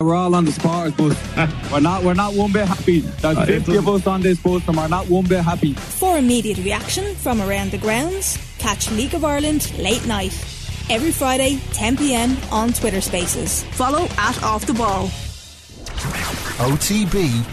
We're 0.00 0.14
all 0.14 0.34
on 0.34 0.46
the 0.46 0.52
supporters 0.52 0.94
bus. 0.94 1.14
we're 1.72 1.80
not. 1.80 2.02
We're 2.02 2.14
not 2.14 2.32
one 2.32 2.52
bit 2.52 2.66
happy. 2.66 3.00
There's 3.00 3.36
Uh, 3.36 3.44
50 3.44 3.76
of 3.76 3.86
us 3.86 4.06
on 4.06 4.22
this 4.22 4.40
bus, 4.40 4.66
and 4.66 4.74
we're 4.74 4.88
not 4.88 5.06
one 5.10 5.26
bit 5.26 5.44
happy. 5.44 5.74
For 5.74 6.16
immediate 6.16 6.56
reaction 6.56 7.14
from 7.16 7.42
around 7.42 7.70
the 7.70 7.76
grounds, 7.76 8.38
catch 8.58 8.90
League 8.92 9.12
of 9.12 9.26
Ireland 9.26 9.70
late 9.78 10.06
night. 10.06 10.32
Every 10.88 11.12
Friday, 11.12 11.60
10 11.74 11.98
pm 11.98 12.34
on 12.50 12.72
Twitter 12.72 13.02
Spaces. 13.02 13.62
Follow 13.72 14.08
at 14.16 14.42
Off 14.42 14.64
the 14.64 14.72
Ball. 14.72 15.08
OTB 16.64 17.44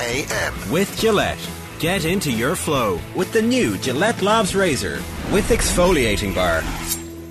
AM. 0.00 0.72
With 0.72 0.98
Gillette. 0.98 1.38
Get 1.78 2.06
into 2.06 2.32
your 2.32 2.56
flow 2.56 2.98
with 3.14 3.34
the 3.34 3.42
new 3.42 3.76
Gillette 3.76 4.22
Labs 4.22 4.56
Razor 4.56 5.02
with 5.30 5.50
exfoliating 5.50 6.34
bar. 6.34 6.62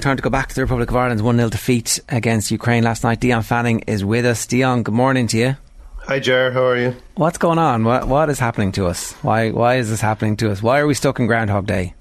Time 0.05 0.17
to 0.17 0.21
go 0.21 0.29
back 0.29 0.49
to 0.49 0.53
the 0.53 0.61
Republic 0.61 0.91
of 0.91 0.95
Ireland's 0.95 1.23
1 1.23 1.35
0 1.35 1.49
defeat 1.49 1.99
against 2.09 2.51
Ukraine 2.51 2.83
last 2.83 3.03
night. 3.03 3.19
Dion 3.19 3.41
Fanning 3.41 3.79
is 3.87 4.05
with 4.05 4.23
us. 4.23 4.45
Dion, 4.45 4.83
good 4.83 4.93
morning 4.93 5.25
to 5.25 5.35
you. 5.35 5.57
Hi, 6.03 6.19
Jar. 6.19 6.51
How 6.51 6.63
are 6.63 6.77
you? 6.77 6.95
What's 7.15 7.39
going 7.39 7.57
on? 7.57 7.83
What 7.83 8.07
What 8.07 8.29
is 8.29 8.37
happening 8.37 8.71
to 8.73 8.85
us? 8.85 9.13
Why 9.23 9.49
Why 9.49 9.77
is 9.77 9.89
this 9.89 10.01
happening 10.01 10.37
to 10.37 10.51
us? 10.51 10.61
Why 10.61 10.77
are 10.77 10.85
we 10.85 10.93
stuck 10.93 11.19
in 11.19 11.25
Groundhog 11.25 11.65
Day? 11.65 11.95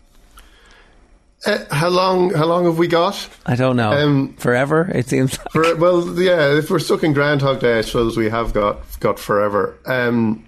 Uh, 1.47 1.65
how 1.71 1.89
long? 1.89 2.35
How 2.35 2.45
long 2.45 2.67
have 2.67 2.77
we 2.77 2.89
got? 2.89 3.27
I 3.47 3.57
don't 3.57 3.75
know. 3.75 3.93
Um, 3.93 4.35
Forever, 4.35 4.91
it 4.95 5.09
seems. 5.09 5.39
Like. 5.39 5.53
For, 5.53 5.75
well, 5.77 6.07
yeah. 6.21 6.59
If 6.59 6.71
we're 6.71 6.81
stuck 6.81 7.05
in 7.05 7.15
Groundhog 7.15 7.61
Day, 7.61 7.79
I 7.79 7.81
suppose 7.81 8.19
we 8.19 8.29
have 8.29 8.53
got 8.53 8.83
got 9.01 9.19
forever. 9.19 9.79
Um, 9.87 10.45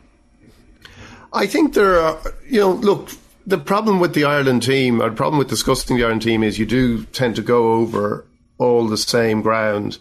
I 1.33 1.47
think 1.47 1.73
there 1.73 2.01
are. 2.01 2.19
You 2.47 2.61
know, 2.61 2.73
look. 2.73 3.13
The 3.49 3.59
problem 3.59 4.01
with 4.01 4.15
the 4.15 4.25
Ireland 4.25 4.65
team, 4.65 5.01
or 5.01 5.09
the 5.09 5.17
problem 5.17 5.39
with 5.39 5.49
discussing 5.49 5.97
the 5.97 6.03
Ireland 6.03 6.23
team, 6.23 6.43
is 6.43 6.59
you 6.59 6.67
do 6.67 7.05
tend 7.07 7.37
to 7.37 7.43
go 7.43 7.75
over 7.75 8.27
all 8.59 8.89
the 8.89 8.97
same 8.97 9.41
ground. 9.41 9.99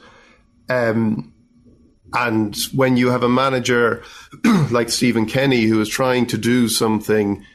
Um, 0.68 1.32
and 2.14 2.56
when 2.74 2.98
you 2.98 3.10
have 3.10 3.22
a 3.22 3.30
manager 3.30 4.04
like 4.72 4.90
Stephen 4.90 5.28
Kenny 5.28 5.64
who 5.64 5.80
is 5.80 5.90
trying 5.90 6.26
to 6.28 6.38
do 6.40 6.68
something 6.68 7.46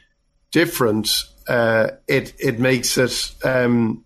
different, 0.51 1.23
uh, 1.49 1.89
it 2.07 2.33
it 2.39 2.59
makes 2.59 2.97
it 2.97 3.33
um, 3.43 4.05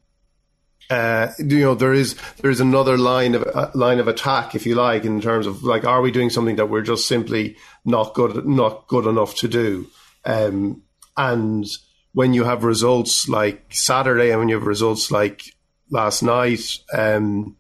uh, 0.90 1.28
you 1.38 1.60
know 1.60 1.76
there 1.76 1.94
is 1.94 2.16
there 2.38 2.50
is 2.50 2.62
another 2.62 2.98
line 2.98 3.36
of 3.36 3.44
uh, 3.54 3.70
line 3.76 4.00
of 4.00 4.08
attack, 4.08 4.56
if 4.56 4.66
you 4.66 4.74
like, 4.74 5.06
in 5.06 5.22
terms 5.22 5.46
of 5.46 5.64
like, 5.64 5.86
are 5.86 6.02
we 6.02 6.10
doing 6.10 6.32
something 6.32 6.56
that 6.56 6.70
we're 6.70 6.82
just 6.82 7.08
simply 7.08 7.58
not 7.84 8.16
good 8.16 8.46
not 8.48 8.88
good 8.88 9.06
enough 9.06 9.36
to 9.36 9.48
do? 9.48 9.88
Um, 10.24 10.82
and 11.18 11.66
when 12.14 12.34
you 12.34 12.46
have 12.46 12.64
results 12.64 13.28
like 13.28 13.74
Saturday, 13.74 14.32
and 14.32 14.40
when 14.40 14.50
you 14.50 14.56
have 14.56 14.68
results 14.68 15.12
like 15.12 15.44
last 15.90 16.24
night, 16.24 16.80
um, 16.94 17.58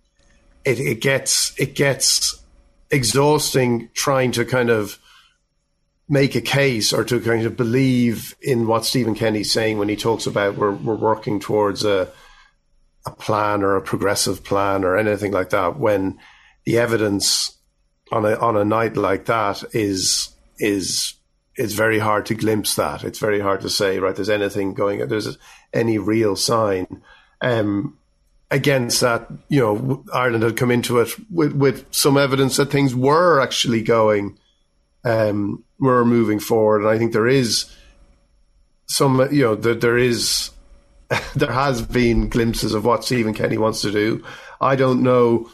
it, 0.63 0.79
it 0.79 1.01
gets 1.01 1.53
it 1.59 1.75
gets 1.75 2.41
exhausting 2.89 3.89
trying 3.93 4.31
to 4.31 4.45
kind 4.45 4.69
of 4.69 4.97
make 6.07 6.35
a 6.35 6.41
case 6.41 6.93
or 6.93 7.03
to 7.03 7.19
kind 7.19 7.45
of 7.45 7.57
believe 7.57 8.35
in 8.41 8.67
what 8.67 8.85
Stephen 8.85 9.15
Kenny's 9.15 9.51
saying 9.51 9.77
when 9.77 9.89
he 9.89 9.95
talks 9.95 10.27
about 10.27 10.55
we're 10.55 10.71
we're 10.71 10.95
working 10.95 11.39
towards 11.39 11.83
a 11.83 12.11
a 13.05 13.11
plan 13.11 13.63
or 13.63 13.75
a 13.75 13.81
progressive 13.81 14.43
plan 14.43 14.83
or 14.83 14.97
anything 14.97 15.31
like 15.31 15.49
that 15.49 15.77
when 15.79 16.19
the 16.65 16.77
evidence 16.77 17.57
on 18.11 18.25
a 18.25 18.35
on 18.35 18.55
a 18.55 18.65
night 18.65 18.97
like 18.97 19.25
that 19.25 19.63
is 19.73 20.29
is 20.59 21.13
it's 21.55 21.73
very 21.73 21.99
hard 21.99 22.25
to 22.27 22.35
glimpse 22.35 22.75
that. 22.75 23.03
It's 23.03 23.19
very 23.19 23.39
hard 23.39 23.61
to 23.61 23.69
say, 23.69 23.99
right, 23.99 24.15
there's 24.15 24.29
anything 24.29 24.73
going, 24.73 25.07
there's 25.07 25.37
any 25.73 25.97
real 25.97 26.35
sign. 26.35 27.01
Um, 27.41 27.97
against 28.51 29.01
that, 29.01 29.27
you 29.49 29.59
know, 29.59 30.03
Ireland 30.13 30.43
had 30.43 30.57
come 30.57 30.71
into 30.71 30.99
it 30.99 31.09
with, 31.29 31.53
with 31.53 31.85
some 31.93 32.17
evidence 32.17 32.57
that 32.57 32.71
things 32.71 32.93
were 32.93 33.41
actually 33.41 33.81
going, 33.81 34.37
um, 35.03 35.63
were 35.79 36.05
moving 36.05 36.39
forward. 36.39 36.81
And 36.81 36.89
I 36.89 36.97
think 36.97 37.13
there 37.13 37.27
is 37.27 37.65
some, 38.87 39.27
you 39.31 39.43
know, 39.43 39.55
there, 39.55 39.75
there 39.75 39.97
is, 39.97 40.51
there 41.35 41.51
has 41.51 41.81
been 41.81 42.29
glimpses 42.29 42.73
of 42.73 42.85
what 42.85 43.03
Stephen 43.03 43.33
Kenny 43.33 43.57
wants 43.57 43.81
to 43.81 43.91
do. 43.91 44.23
I 44.59 44.75
don't 44.75 45.03
know 45.03 45.49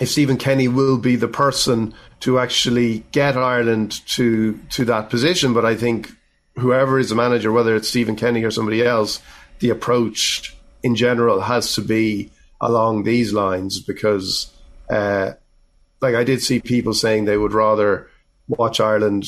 if 0.00 0.08
Stephen 0.08 0.36
Kenny 0.36 0.68
will 0.68 0.98
be 0.98 1.16
the 1.16 1.28
person 1.28 1.94
to 2.20 2.38
actually 2.38 3.04
get 3.12 3.36
Ireland 3.36 4.06
to 4.08 4.58
to 4.70 4.84
that 4.86 5.10
position. 5.10 5.54
But 5.54 5.64
I 5.64 5.74
think 5.74 6.10
whoever 6.56 6.98
is 6.98 7.10
the 7.10 7.14
manager, 7.14 7.52
whether 7.52 7.74
it's 7.76 7.88
Stephen 7.88 8.16
Kenny 8.16 8.42
or 8.44 8.50
somebody 8.50 8.84
else, 8.84 9.20
the 9.60 9.70
approach 9.70 10.56
in 10.82 10.94
general 10.94 11.40
has 11.40 11.74
to 11.74 11.80
be 11.80 12.30
along 12.60 13.04
these 13.04 13.32
lines 13.32 13.80
because, 13.80 14.52
uh, 14.90 15.32
like 16.00 16.14
I 16.14 16.24
did 16.24 16.42
see 16.42 16.60
people 16.60 16.94
saying 16.94 17.24
they 17.24 17.36
would 17.36 17.52
rather 17.52 18.08
watch 18.48 18.80
Ireland 18.80 19.26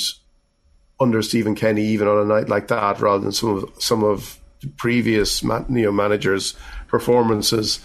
under 0.98 1.22
Stephen 1.22 1.54
Kenny 1.54 1.84
even 1.86 2.08
on 2.08 2.18
a 2.18 2.24
night 2.24 2.48
like 2.48 2.68
that 2.68 3.00
rather 3.00 3.22
than 3.22 3.32
some 3.32 3.50
of 3.50 3.82
some 3.82 4.02
of 4.02 4.40
the 4.60 4.68
previous 4.68 5.42
you 5.42 5.64
know, 5.68 5.92
managers' 5.92 6.54
performances. 6.88 7.80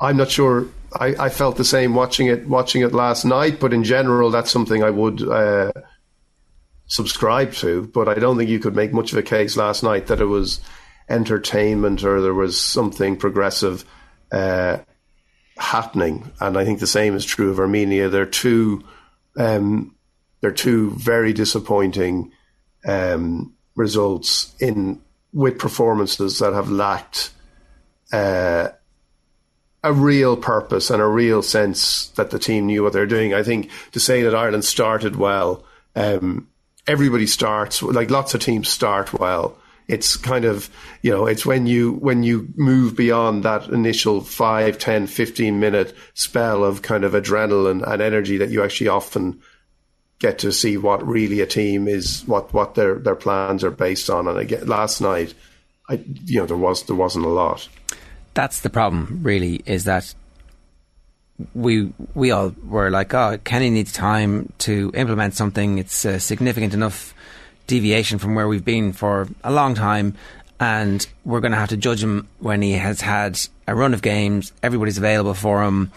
I'm 0.00 0.16
not 0.16 0.30
sure. 0.30 0.66
I, 0.98 1.26
I, 1.26 1.28
felt 1.28 1.56
the 1.56 1.64
same 1.64 1.94
watching 1.94 2.26
it 2.26 2.46
watching 2.46 2.82
it 2.82 2.92
last 2.92 3.24
night, 3.24 3.60
but 3.60 3.72
in 3.72 3.84
general, 3.84 4.30
that's 4.30 4.50
something 4.50 4.82
I 4.82 4.90
would 4.90 5.22
uh, 5.22 5.72
subscribe 6.86 7.52
to. 7.54 7.86
But 7.88 8.08
I 8.08 8.14
don't 8.14 8.36
think 8.36 8.50
you 8.50 8.58
could 8.58 8.76
make 8.76 8.92
much 8.92 9.12
of 9.12 9.18
a 9.18 9.22
case 9.22 9.56
last 9.56 9.82
night 9.82 10.06
that 10.08 10.20
it 10.20 10.26
was 10.26 10.60
entertainment 11.08 12.04
or 12.04 12.20
there 12.20 12.34
was 12.34 12.60
something 12.60 13.16
progressive 13.16 13.84
uh, 14.30 14.78
happening. 15.58 16.30
And 16.40 16.56
I 16.56 16.64
think 16.64 16.80
the 16.80 16.86
same 16.86 17.14
is 17.14 17.24
true 17.24 17.50
of 17.50 17.58
Armenia. 17.58 18.08
They're 18.08 18.26
two 18.26 18.84
um, 19.36 19.94
they're 20.40 20.52
two 20.52 20.90
very 20.90 21.32
disappointing 21.32 22.32
um, 22.86 23.54
results 23.74 24.54
in 24.60 25.00
with 25.32 25.58
performances 25.58 26.40
that 26.40 26.52
have 26.52 26.70
lacked. 26.70 27.30
Uh, 28.12 28.68
a 29.84 29.92
real 29.92 30.36
purpose 30.36 30.90
and 30.90 31.02
a 31.02 31.06
real 31.06 31.42
sense 31.42 32.08
that 32.10 32.30
the 32.30 32.38
team 32.38 32.66
knew 32.66 32.82
what 32.82 32.92
they're 32.92 33.06
doing. 33.06 33.34
I 33.34 33.42
think 33.42 33.70
to 33.92 34.00
say 34.00 34.22
that 34.22 34.34
Ireland 34.34 34.64
started 34.64 35.16
well, 35.16 35.64
um, 35.96 36.48
everybody 36.86 37.26
starts 37.26 37.82
like 37.82 38.10
lots 38.10 38.34
of 38.34 38.40
teams 38.40 38.68
start 38.68 39.12
well. 39.12 39.58
It's 39.88 40.16
kind 40.16 40.44
of, 40.44 40.70
you 41.02 41.10
know, 41.10 41.26
it's 41.26 41.44
when 41.44 41.66
you, 41.66 41.94
when 41.94 42.22
you 42.22 42.48
move 42.56 42.96
beyond 42.96 43.42
that 43.42 43.68
initial 43.68 44.20
5, 44.20 44.78
10, 44.78 45.06
15 45.08 45.58
minute 45.58 45.94
spell 46.14 46.62
of 46.64 46.82
kind 46.82 47.02
of 47.02 47.12
adrenaline 47.12 47.86
and 47.86 48.00
energy 48.00 48.36
that 48.38 48.50
you 48.50 48.62
actually 48.62 48.88
often 48.88 49.42
get 50.20 50.38
to 50.38 50.52
see 50.52 50.76
what 50.76 51.04
really 51.04 51.40
a 51.40 51.46
team 51.46 51.88
is, 51.88 52.22
what, 52.26 52.54
what 52.54 52.76
their, 52.76 52.94
their 52.94 53.16
plans 53.16 53.64
are 53.64 53.72
based 53.72 54.08
on. 54.08 54.28
And 54.28 54.38
again, 54.38 54.66
last 54.68 55.00
night, 55.00 55.34
I, 55.90 55.94
you 56.24 56.38
know, 56.38 56.46
there 56.46 56.56
was, 56.56 56.84
there 56.84 56.94
wasn't 56.94 57.26
a 57.26 57.28
lot 57.28 57.68
that's 58.34 58.60
the 58.60 58.70
problem 58.70 59.20
really 59.22 59.62
is 59.66 59.84
that 59.84 60.14
we 61.54 61.92
we 62.14 62.30
all 62.30 62.54
were 62.64 62.90
like 62.90 63.14
oh 63.14 63.38
Kenny 63.44 63.70
needs 63.70 63.92
time 63.92 64.52
to 64.58 64.92
implement 64.94 65.34
something. 65.34 65.78
It's 65.78 66.04
a 66.04 66.20
significant 66.20 66.74
enough 66.74 67.14
deviation 67.66 68.18
from 68.18 68.34
where 68.34 68.48
we've 68.48 68.64
been 68.64 68.92
for 68.92 69.28
a 69.44 69.52
long 69.52 69.74
time 69.74 70.14
and 70.60 71.06
we're 71.24 71.40
going 71.40 71.52
to 71.52 71.58
have 71.58 71.70
to 71.70 71.76
judge 71.76 72.02
him 72.02 72.28
when 72.38 72.62
he 72.62 72.72
has 72.72 73.00
had 73.00 73.38
a 73.66 73.74
run 73.74 73.94
of 73.94 74.02
games. 74.02 74.52
Everybody's 74.62 74.98
available 74.98 75.34
for 75.34 75.62
him 75.62 75.90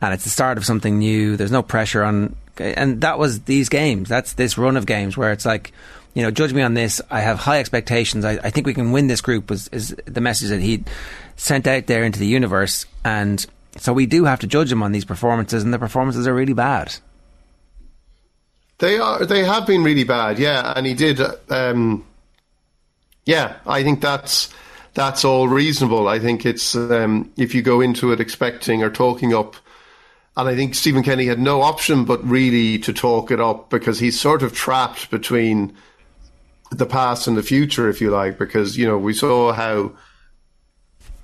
and 0.00 0.14
it's 0.14 0.24
the 0.24 0.30
start 0.30 0.58
of 0.58 0.64
something 0.64 0.98
new. 0.98 1.36
There's 1.36 1.52
no 1.52 1.62
pressure 1.62 2.02
on 2.02 2.36
and 2.58 3.00
that 3.00 3.18
was 3.18 3.42
these 3.42 3.68
games. 3.68 4.08
That's 4.08 4.34
this 4.34 4.58
run 4.58 4.76
of 4.76 4.86
games 4.86 5.16
where 5.16 5.32
it's 5.32 5.46
like 5.46 5.72
you 6.14 6.22
know, 6.22 6.30
judge 6.30 6.52
me 6.52 6.62
on 6.62 6.74
this. 6.74 7.00
I 7.10 7.20
have 7.20 7.38
high 7.38 7.58
expectations. 7.58 8.24
I, 8.24 8.32
I 8.32 8.50
think 8.50 8.66
we 8.66 8.74
can 8.74 8.92
win 8.92 9.06
this 9.06 9.20
group. 9.20 9.50
Was 9.50 9.68
is 9.68 9.96
the 10.04 10.20
message 10.20 10.50
that 10.50 10.60
he 10.60 10.84
sent 11.36 11.66
out 11.66 11.86
there 11.86 12.04
into 12.04 12.18
the 12.18 12.26
universe, 12.26 12.86
and 13.04 13.44
so 13.76 13.92
we 13.92 14.06
do 14.06 14.24
have 14.24 14.40
to 14.40 14.46
judge 14.46 14.70
him 14.70 14.82
on 14.82 14.92
these 14.92 15.04
performances, 15.04 15.62
and 15.62 15.72
the 15.72 15.78
performances 15.78 16.26
are 16.26 16.34
really 16.34 16.52
bad. 16.52 16.94
They 18.78 18.98
are. 18.98 19.24
They 19.24 19.44
have 19.44 19.66
been 19.66 19.84
really 19.84 20.04
bad. 20.04 20.38
Yeah, 20.38 20.72
and 20.76 20.86
he 20.86 20.94
did. 20.94 21.20
Um, 21.48 22.04
yeah, 23.24 23.56
I 23.66 23.82
think 23.82 24.00
that's 24.00 24.52
that's 24.94 25.24
all 25.24 25.48
reasonable. 25.48 26.08
I 26.08 26.18
think 26.18 26.44
it's 26.44 26.74
um, 26.74 27.32
if 27.36 27.54
you 27.54 27.62
go 27.62 27.80
into 27.80 28.12
it 28.12 28.20
expecting 28.20 28.82
or 28.82 28.90
talking 28.90 29.34
up. 29.34 29.56
And 30.34 30.48
I 30.48 30.56
think 30.56 30.74
Stephen 30.74 31.02
Kenny 31.02 31.26
had 31.26 31.38
no 31.38 31.60
option 31.60 32.06
but 32.06 32.26
really 32.26 32.78
to 32.78 32.92
talk 32.94 33.30
it 33.30 33.38
up 33.38 33.68
because 33.68 33.98
he's 33.98 34.18
sort 34.18 34.42
of 34.42 34.54
trapped 34.54 35.10
between 35.10 35.76
the 36.78 36.86
past 36.86 37.26
and 37.26 37.36
the 37.36 37.42
future, 37.42 37.88
if 37.88 38.00
you 38.00 38.10
like, 38.10 38.38
because, 38.38 38.76
you 38.76 38.86
know, 38.86 38.98
we 38.98 39.12
saw 39.12 39.52
how 39.52 39.92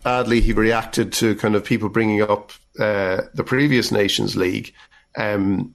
badly 0.05 0.41
he 0.41 0.53
reacted 0.53 1.13
to 1.13 1.35
kind 1.37 1.55
of 1.55 1.65
people 1.65 1.89
bringing 1.89 2.23
up 2.23 2.53
uh, 2.79 3.23
the 3.35 3.45
previous 3.45 3.91
Nations 3.91 4.37
League, 4.37 4.73
um, 5.17 5.75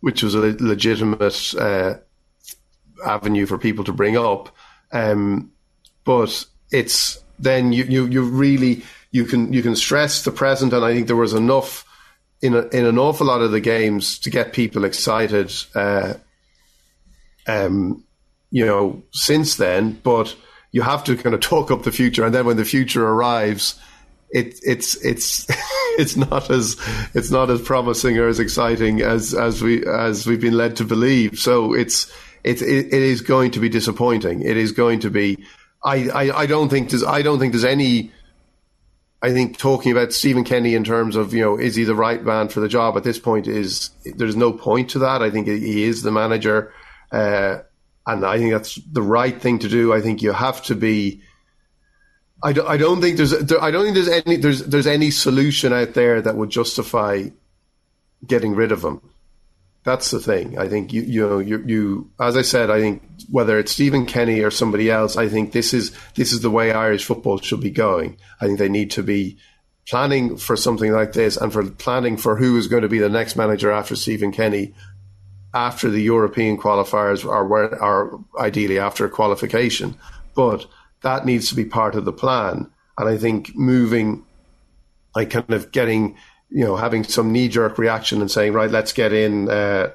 which 0.00 0.22
was 0.22 0.34
a 0.34 0.56
legitimate 0.60 1.54
uh, 1.58 1.94
avenue 3.06 3.46
for 3.46 3.58
people 3.58 3.84
to 3.84 3.92
bring 3.92 4.16
up. 4.16 4.54
Um, 4.92 5.52
but 6.04 6.46
it's 6.70 7.22
then 7.38 7.72
you, 7.72 7.84
you, 7.84 8.06
you 8.06 8.22
really, 8.22 8.82
you 9.10 9.24
can, 9.24 9.52
you 9.52 9.62
can 9.62 9.76
stress 9.76 10.22
the 10.22 10.32
present. 10.32 10.72
And 10.72 10.84
I 10.84 10.94
think 10.94 11.06
there 11.06 11.16
was 11.16 11.34
enough 11.34 11.84
in 12.40 12.54
a, 12.54 12.62
in 12.68 12.86
an 12.86 12.98
awful 12.98 13.26
lot 13.26 13.42
of 13.42 13.50
the 13.50 13.60
games 13.60 14.18
to 14.20 14.30
get 14.30 14.52
people 14.52 14.84
excited. 14.84 15.52
Uh, 15.74 16.14
um, 17.46 18.04
you 18.50 18.64
know, 18.64 19.02
since 19.12 19.56
then, 19.56 20.00
but 20.02 20.34
you 20.72 20.82
have 20.82 21.04
to 21.04 21.16
kind 21.16 21.34
of 21.34 21.40
talk 21.40 21.70
up 21.70 21.82
the 21.82 21.92
future, 21.92 22.24
and 22.24 22.34
then 22.34 22.46
when 22.46 22.56
the 22.56 22.64
future 22.64 23.06
arrives, 23.06 23.78
it, 24.30 24.58
it's 24.62 24.94
it's 25.04 25.46
it's 25.98 26.16
not 26.16 26.50
as 26.50 26.76
it's 27.14 27.30
not 27.30 27.50
as 27.50 27.62
promising 27.62 28.18
or 28.18 28.28
as 28.28 28.40
exciting 28.40 29.00
as 29.00 29.34
as 29.34 29.62
we 29.62 29.86
as 29.86 30.26
we've 30.26 30.40
been 30.40 30.56
led 30.56 30.76
to 30.76 30.84
believe. 30.84 31.38
So 31.38 31.74
it's 31.74 32.12
it 32.44 32.62
it, 32.62 32.86
it 32.86 33.02
is 33.02 33.20
going 33.20 33.52
to 33.52 33.60
be 33.60 33.68
disappointing. 33.68 34.42
It 34.42 34.56
is 34.56 34.72
going 34.72 35.00
to 35.00 35.10
be. 35.10 35.44
I, 35.84 36.08
I, 36.08 36.38
I 36.40 36.46
don't 36.46 36.68
think 36.68 36.90
there's 36.90 37.04
I 37.04 37.22
don't 37.22 37.38
think 37.38 37.52
there's 37.52 37.64
any. 37.64 38.12
I 39.20 39.32
think 39.32 39.58
talking 39.58 39.90
about 39.90 40.12
Stephen 40.12 40.44
Kenny 40.44 40.74
in 40.74 40.84
terms 40.84 41.16
of 41.16 41.34
you 41.34 41.40
know 41.40 41.58
is 41.58 41.74
he 41.74 41.84
the 41.84 41.94
right 41.94 42.22
man 42.22 42.48
for 42.48 42.60
the 42.60 42.68
job 42.68 42.96
at 42.96 43.04
this 43.04 43.18
point 43.18 43.48
is 43.48 43.90
there's 44.04 44.36
no 44.36 44.52
point 44.52 44.90
to 44.90 45.00
that. 45.00 45.22
I 45.22 45.30
think 45.30 45.46
he 45.46 45.84
is 45.84 46.02
the 46.02 46.12
manager, 46.12 46.72
uh, 47.10 47.58
and 48.08 48.24
I 48.24 48.38
think 48.38 48.52
that's 48.52 48.76
the 48.76 49.02
right 49.02 49.40
thing 49.40 49.58
to 49.60 49.68
do. 49.68 49.92
I 49.92 50.00
think 50.00 50.22
you 50.22 50.32
have 50.32 50.62
to 50.64 50.74
be 50.74 51.22
I 52.42 52.52
don't, 52.52 52.68
I 52.68 52.76
don't 52.76 53.00
think 53.00 53.18
there's 53.18 53.38
there, 53.38 53.62
I 53.62 53.70
don't 53.70 53.84
think 53.84 53.94
there's 53.94 54.08
any 54.08 54.36
there's 54.36 54.64
there's 54.64 54.86
any 54.86 55.10
solution 55.10 55.72
out 55.72 55.92
there 55.92 56.22
that 56.22 56.36
would 56.36 56.50
justify 56.50 57.28
getting 58.26 58.54
rid 58.54 58.72
of 58.72 58.82
him. 58.82 59.02
That's 59.84 60.10
the 60.10 60.20
thing. 60.20 60.58
I 60.58 60.68
think 60.68 60.92
you 60.92 61.02
you 61.02 61.28
know 61.28 61.38
you 61.38 61.62
you 61.66 62.10
as 62.18 62.36
I 62.36 62.42
said 62.42 62.70
I 62.70 62.80
think 62.80 63.02
whether 63.30 63.58
it's 63.58 63.72
Stephen 63.72 64.06
Kenny 64.06 64.40
or 64.40 64.50
somebody 64.50 64.90
else 64.90 65.16
I 65.16 65.28
think 65.28 65.52
this 65.52 65.74
is 65.74 65.94
this 66.14 66.32
is 66.32 66.40
the 66.40 66.50
way 66.50 66.72
Irish 66.72 67.04
football 67.04 67.38
should 67.38 67.60
be 67.60 67.70
going. 67.70 68.16
I 68.40 68.46
think 68.46 68.58
they 68.58 68.70
need 68.70 68.90
to 68.92 69.02
be 69.02 69.36
planning 69.86 70.36
for 70.36 70.56
something 70.56 70.92
like 70.92 71.12
this 71.12 71.36
and 71.36 71.52
for 71.52 71.64
planning 71.64 72.16
for 72.16 72.36
who 72.36 72.56
is 72.56 72.68
going 72.68 72.82
to 72.82 72.88
be 72.88 72.98
the 72.98 73.08
next 73.08 73.36
manager 73.36 73.70
after 73.70 73.96
Stephen 73.96 74.32
Kenny 74.32 74.74
after 75.54 75.88
the 75.88 76.02
European 76.02 76.58
qualifiers 76.58 77.24
or 77.24 78.24
ideally 78.38 78.78
after 78.78 79.08
qualification. 79.08 79.96
But 80.34 80.66
that 81.02 81.24
needs 81.24 81.48
to 81.48 81.54
be 81.54 81.64
part 81.64 81.94
of 81.94 82.04
the 82.04 82.12
plan. 82.12 82.70
And 82.96 83.08
I 83.08 83.16
think 83.16 83.56
moving, 83.56 84.24
like 85.14 85.30
kind 85.30 85.50
of 85.52 85.72
getting, 85.72 86.16
you 86.50 86.64
know, 86.64 86.76
having 86.76 87.04
some 87.04 87.32
knee 87.32 87.48
jerk 87.48 87.78
reaction 87.78 88.20
and 88.20 88.30
saying, 88.30 88.52
right, 88.52 88.70
let's 88.70 88.92
get 88.92 89.12
in 89.12 89.48
uh, 89.48 89.90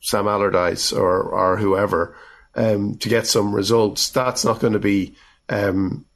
Sam 0.00 0.28
Allardyce 0.28 0.92
or 0.92 1.22
or 1.22 1.56
whoever 1.56 2.16
um, 2.54 2.96
to 2.98 3.08
get 3.08 3.26
some 3.26 3.54
results. 3.54 4.10
That's 4.10 4.44
not 4.44 4.60
going 4.60 4.74
to 4.74 4.78
be. 4.78 5.14
Um, 5.48 6.06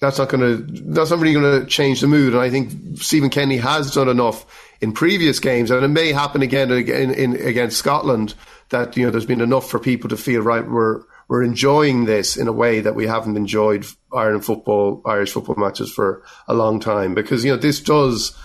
that's 0.00 0.18
not 0.18 0.28
going 0.28 0.40
to. 0.40 0.82
That's 0.92 1.10
not 1.10 1.20
really 1.20 1.34
going 1.34 1.60
to 1.60 1.66
change 1.66 2.00
the 2.00 2.06
mood. 2.06 2.34
And 2.34 2.42
I 2.42 2.50
think 2.50 2.98
Stephen 2.98 3.30
Kenny 3.30 3.56
has 3.56 3.94
done 3.94 4.08
enough 4.08 4.46
in 4.80 4.92
previous 4.92 5.40
games, 5.40 5.70
and 5.70 5.84
it 5.84 5.88
may 5.88 6.12
happen 6.12 6.42
again 6.42 6.70
in, 6.70 7.12
in, 7.12 7.36
against 7.36 7.78
Scotland. 7.78 8.34
That 8.70 8.96
you 8.96 9.04
know, 9.04 9.10
there's 9.10 9.26
been 9.26 9.40
enough 9.40 9.70
for 9.70 9.78
people 9.78 10.08
to 10.10 10.16
feel 10.16 10.42
right. 10.42 10.68
We're 10.68 11.02
we're 11.28 11.42
enjoying 11.42 12.06
this 12.06 12.36
in 12.36 12.48
a 12.48 12.52
way 12.52 12.80
that 12.80 12.94
we 12.94 13.06
haven't 13.06 13.36
enjoyed 13.36 13.86
Ireland 14.12 14.44
football, 14.44 15.02
Irish 15.04 15.32
football 15.32 15.56
matches 15.56 15.92
for 15.92 16.22
a 16.46 16.54
long 16.54 16.80
time. 16.80 17.14
Because 17.14 17.44
you 17.44 17.52
know 17.52 17.58
this 17.58 17.80
does 17.80 18.36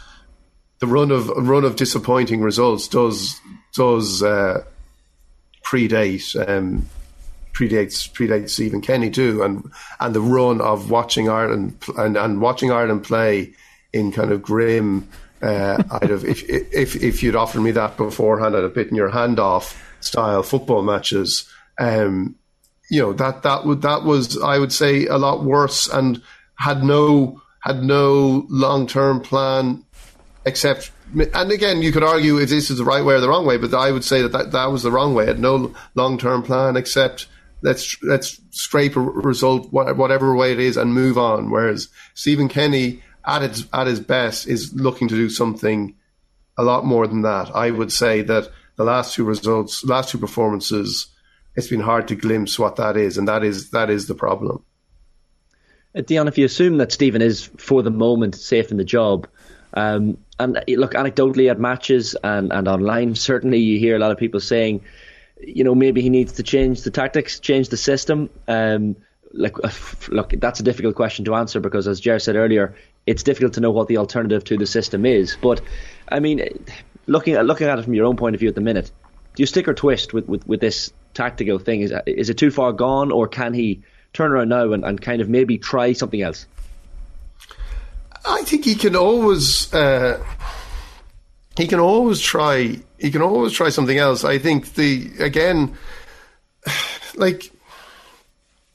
the 0.80 0.88
run 0.88 1.12
of 1.12 1.30
run 1.30 1.63
of 1.63 1.77
disappointing 1.77 2.41
results 2.41 2.89
does 2.89 3.39
does 3.74 4.21
uh, 4.21 4.63
predate 5.63 6.36
um, 6.47 6.88
predates 7.53 8.12
predates 8.12 8.50
Stephen 8.50 8.81
Kenny 8.81 9.09
too, 9.09 9.44
and 9.44 9.71
and 10.00 10.13
the 10.13 10.21
run 10.21 10.59
of 10.59 10.89
watching 10.89 11.29
Ireland 11.29 11.77
and, 11.97 12.18
and 12.18 12.41
watching 12.41 12.71
Ireland 12.71 13.03
play 13.03 13.53
in 13.94 14.12
kind 14.12 14.31
of 14.31 14.41
grim. 14.41 15.07
Uh, 15.43 15.83
I'd 15.91 16.09
have 16.09 16.23
if 16.23 16.43
if 16.47 16.95
if 16.95 17.21
you'd 17.21 17.35
offered 17.35 17.61
me 17.61 17.71
that 17.71 17.97
beforehand, 17.97 18.55
I'd 18.55 18.63
have 18.63 18.73
bitten 18.73 18.95
your 18.95 19.09
hand 19.09 19.39
off 19.39 19.83
style 19.99 20.41
football 20.41 20.83
matches. 20.83 21.49
Um, 21.79 22.35
you 22.89 23.01
know 23.01 23.13
that 23.13 23.43
that 23.43 23.65
would 23.65 23.81
that 23.81 24.03
was 24.03 24.41
I 24.41 24.59
would 24.59 24.71
say 24.71 25.07
a 25.07 25.17
lot 25.17 25.43
worse 25.43 25.87
and 25.87 26.21
had 26.55 26.83
no 26.83 27.41
had 27.59 27.83
no 27.83 28.45
long 28.49 28.87
term 28.87 29.19
plan 29.19 29.83
except 30.45 30.91
and 31.33 31.51
again 31.51 31.81
you 31.81 31.91
could 31.91 32.03
argue 32.03 32.37
if 32.37 32.49
this 32.49 32.69
is 32.69 32.77
the 32.77 32.83
right 32.83 33.03
way 33.03 33.15
or 33.15 33.19
the 33.19 33.29
wrong 33.29 33.45
way 33.45 33.57
but 33.57 33.73
I 33.73 33.91
would 33.91 34.03
say 34.03 34.21
that 34.21 34.31
that, 34.33 34.51
that 34.51 34.71
was 34.71 34.83
the 34.83 34.91
wrong 34.91 35.13
way 35.13 35.25
had 35.25 35.39
no 35.39 35.73
long 35.95 36.17
term 36.17 36.43
plan 36.43 36.75
except 36.75 37.27
let's 37.61 38.01
let's 38.03 38.39
scrape 38.51 38.95
a 38.95 39.01
result 39.01 39.71
whatever 39.71 40.35
way 40.35 40.51
it 40.51 40.59
is 40.59 40.77
and 40.77 40.93
move 40.93 41.17
on 41.17 41.49
whereas 41.49 41.87
Stephen 42.13 42.49
Kenny 42.49 43.01
at 43.25 43.43
its 43.43 43.65
at 43.73 43.87
his 43.87 43.99
best 43.99 44.47
is 44.47 44.73
looking 44.73 45.07
to 45.07 45.15
do 45.15 45.29
something 45.29 45.95
a 46.57 46.63
lot 46.63 46.85
more 46.85 47.07
than 47.07 47.21
that 47.21 47.55
I 47.55 47.71
would 47.71 47.91
say 47.91 48.21
that 48.21 48.49
the 48.75 48.83
last 48.83 49.15
two 49.15 49.23
results 49.23 49.83
last 49.83 50.09
two 50.09 50.17
performances 50.17 51.13
it's 51.55 51.67
been 51.67 51.79
hard 51.79 52.07
to 52.07 52.15
glimpse 52.15 52.57
what 52.57 52.77
that 52.77 52.97
is, 52.97 53.17
and 53.17 53.27
that 53.27 53.43
is 53.43 53.71
that 53.71 53.89
is 53.89 54.07
the 54.07 54.15
problem. 54.15 54.63
Uh, 55.95 56.01
Dion, 56.01 56.27
if 56.27 56.37
you 56.37 56.45
assume 56.45 56.77
that 56.77 56.91
Stephen 56.91 57.21
is 57.21 57.45
for 57.57 57.83
the 57.83 57.91
moment 57.91 58.35
safe 58.35 58.71
in 58.71 58.77
the 58.77 58.83
job, 58.83 59.27
um, 59.73 60.17
and 60.39 60.57
uh, 60.57 60.61
look 60.67 60.93
anecdotally 60.93 61.51
at 61.51 61.59
matches 61.59 62.15
and, 62.23 62.51
and 62.51 62.67
online, 62.67 63.15
certainly 63.15 63.59
you 63.59 63.77
hear 63.77 63.95
a 63.95 63.99
lot 63.99 64.11
of 64.11 64.17
people 64.17 64.39
saying, 64.39 64.81
you 65.39 65.63
know, 65.63 65.75
maybe 65.75 66.01
he 66.01 66.09
needs 66.09 66.33
to 66.33 66.43
change 66.43 66.81
the 66.81 66.91
tactics, 66.91 67.39
change 67.39 67.69
the 67.69 67.77
system. 67.77 68.29
Um, 68.47 68.95
like, 69.31 69.57
look, 70.09 70.31
that's 70.31 70.59
a 70.59 70.63
difficult 70.63 70.95
question 70.95 71.25
to 71.25 71.35
answer 71.35 71.59
because, 71.59 71.87
as 71.87 71.99
Jer 71.99 72.17
said 72.17 72.35
earlier, 72.35 72.75
it's 73.05 73.23
difficult 73.23 73.53
to 73.53 73.61
know 73.61 73.71
what 73.71 73.88
the 73.88 73.97
alternative 73.97 74.44
to 74.45 74.57
the 74.57 74.65
system 74.65 75.05
is. 75.05 75.38
But 75.41 75.61
I 76.09 76.19
mean, 76.19 76.65
looking 77.07 77.35
at 77.35 77.45
looking 77.45 77.67
at 77.67 77.79
it 77.79 77.83
from 77.83 77.94
your 77.94 78.05
own 78.05 78.17
point 78.17 78.35
of 78.35 78.39
view 78.39 78.50
at 78.50 78.55
the 78.55 78.61
minute, 78.61 78.91
do 79.35 79.44
you 79.44 79.47
stick 79.47 79.67
or 79.67 79.73
twist 79.73 80.13
with, 80.13 80.27
with, 80.27 80.47
with 80.47 80.59
this 80.59 80.91
tactical 81.13 81.59
thing? 81.59 81.81
Is 81.81 81.94
is 82.05 82.29
it 82.29 82.38
too 82.38 82.51
far 82.51 82.71
gone, 82.71 83.11
or 83.11 83.27
can 83.27 83.53
he 83.53 83.81
turn 84.13 84.31
around 84.31 84.50
now 84.50 84.71
and, 84.71 84.85
and 84.85 85.01
kind 85.01 85.21
of 85.21 85.29
maybe 85.29 85.57
try 85.57 85.94
something 85.94 86.21
else? 86.21 86.45
I 88.25 88.44
think 88.44 88.63
he 88.63 88.75
can 88.75 88.95
always 88.95 89.73
uh, 89.73 90.23
he 91.57 91.67
can 91.67 91.79
always 91.79 92.21
try 92.21 92.79
he 92.97 93.11
can 93.11 93.21
always 93.21 93.51
try 93.53 93.69
something 93.69 93.97
else. 93.97 94.23
I 94.23 94.38
think 94.38 94.75
the 94.75 95.11
again 95.19 95.75
like 97.15 97.51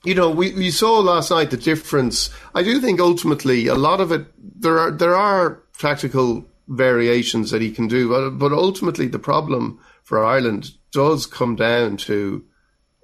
you 0.04 0.14
know 0.14 0.30
we, 0.30 0.52
we 0.54 0.70
saw 0.70 0.98
last 0.98 1.30
night 1.30 1.50
the 1.50 1.56
difference. 1.56 2.30
I 2.54 2.62
do 2.62 2.80
think 2.80 3.00
ultimately 3.00 3.66
a 3.66 3.74
lot 3.74 4.00
of 4.00 4.12
it 4.12 4.26
there 4.38 4.78
are 4.78 4.90
there 4.90 5.16
are 5.16 5.62
tactical 5.78 6.46
variations 6.68 7.50
that 7.50 7.62
he 7.62 7.70
can 7.70 7.88
do, 7.88 8.08
but 8.08 8.30
but 8.30 8.52
ultimately 8.52 9.06
the 9.08 9.18
problem 9.18 9.80
for 10.02 10.24
Ireland 10.24 10.70
does 10.92 11.26
come 11.26 11.56
down 11.56 11.96
to 11.98 12.44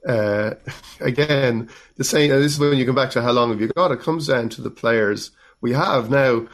uh, 0.06 0.54
again 1.00 1.68
the 1.96 2.04
same. 2.04 2.30
this 2.30 2.52
is 2.52 2.58
when 2.58 2.78
you 2.78 2.86
come 2.86 2.94
back 2.94 3.10
to 3.10 3.22
how 3.22 3.32
long 3.32 3.50
have 3.50 3.60
you 3.60 3.68
got? 3.68 3.92
It 3.92 4.00
comes 4.00 4.26
down 4.26 4.48
to 4.50 4.62
the 4.62 4.70
players 4.70 5.30
we 5.60 5.72
have 5.72 6.10
now. 6.10 6.46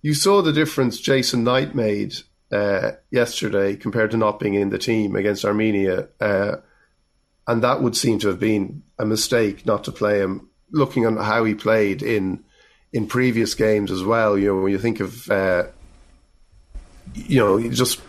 You 0.00 0.14
saw 0.14 0.42
the 0.42 0.52
difference 0.52 1.00
Jason 1.00 1.42
Knight 1.42 1.74
made 1.74 2.14
uh, 2.52 2.92
yesterday 3.10 3.76
compared 3.76 4.12
to 4.12 4.16
not 4.16 4.38
being 4.38 4.54
in 4.54 4.70
the 4.70 4.78
team 4.78 5.16
against 5.16 5.44
Armenia, 5.44 6.08
uh, 6.20 6.56
and 7.48 7.62
that 7.62 7.82
would 7.82 7.96
seem 7.96 8.18
to 8.20 8.28
have 8.28 8.38
been 8.38 8.82
a 8.98 9.06
mistake 9.06 9.64
not 9.66 9.84
to 9.84 9.92
play 9.92 10.20
him. 10.20 10.48
Looking 10.70 11.06
on 11.06 11.16
how 11.16 11.44
he 11.44 11.54
played 11.54 12.02
in 12.02 12.44
in 12.92 13.06
previous 13.06 13.54
games 13.54 13.90
as 13.90 14.04
well, 14.04 14.38
you 14.38 14.48
know, 14.48 14.60
when 14.60 14.70
you 14.70 14.78
think 14.78 15.00
of 15.00 15.28
uh, 15.30 15.64
you 17.14 17.38
know 17.38 17.68
just 17.70 18.00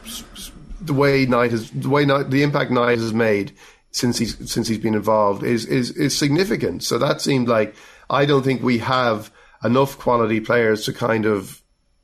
the 0.81 0.93
way 0.93 1.25
Knight 1.25 1.51
has 1.51 1.71
the 1.71 1.89
way 1.89 2.05
Knight, 2.05 2.29
the 2.29 2.43
impact 2.43 2.69
Knight 2.69 2.99
has 2.99 3.13
made 3.13 3.53
since 3.91 4.17
he's 4.17 4.51
since 4.51 4.67
he's 4.67 4.77
been 4.77 4.93
involved 4.93 5.41
is 5.43 5.65
is 5.65 5.91
is 5.91 6.17
significant. 6.17 6.83
So 6.83 6.97
that 6.97 7.21
seemed 7.21 7.47
like 7.47 7.75
I 8.09 8.25
don't 8.25 8.43
think 8.43 8.61
we 8.61 8.79
have 8.79 9.31
enough 9.63 9.97
quality 9.97 10.41
players 10.41 10.83
to 10.85 10.93
kind 10.93 11.25
of 11.25 11.61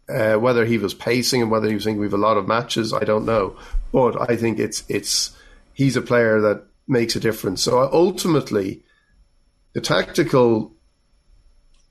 uh, 0.07 0.35
whether 0.35 0.63
he 0.63 0.77
was 0.77 0.93
pacing 0.93 1.41
and 1.41 1.51
whether 1.51 1.67
he 1.67 1.73
was 1.73 1.83
thinking 1.83 1.99
we 1.99 2.05
have 2.05 2.13
a 2.13 2.17
lot 2.17 2.37
of 2.37 2.47
matches. 2.47 2.93
I 2.93 3.03
don't 3.03 3.25
know, 3.25 3.57
but 3.91 4.29
I 4.29 4.37
think 4.37 4.57
it's 4.57 4.85
it's 4.87 5.35
he's 5.73 5.97
a 5.97 6.01
player 6.01 6.39
that 6.39 6.63
makes 6.87 7.15
a 7.15 7.19
difference. 7.19 7.63
So 7.63 7.89
ultimately, 7.91 8.83
the 9.73 9.81
tactical 9.81 10.75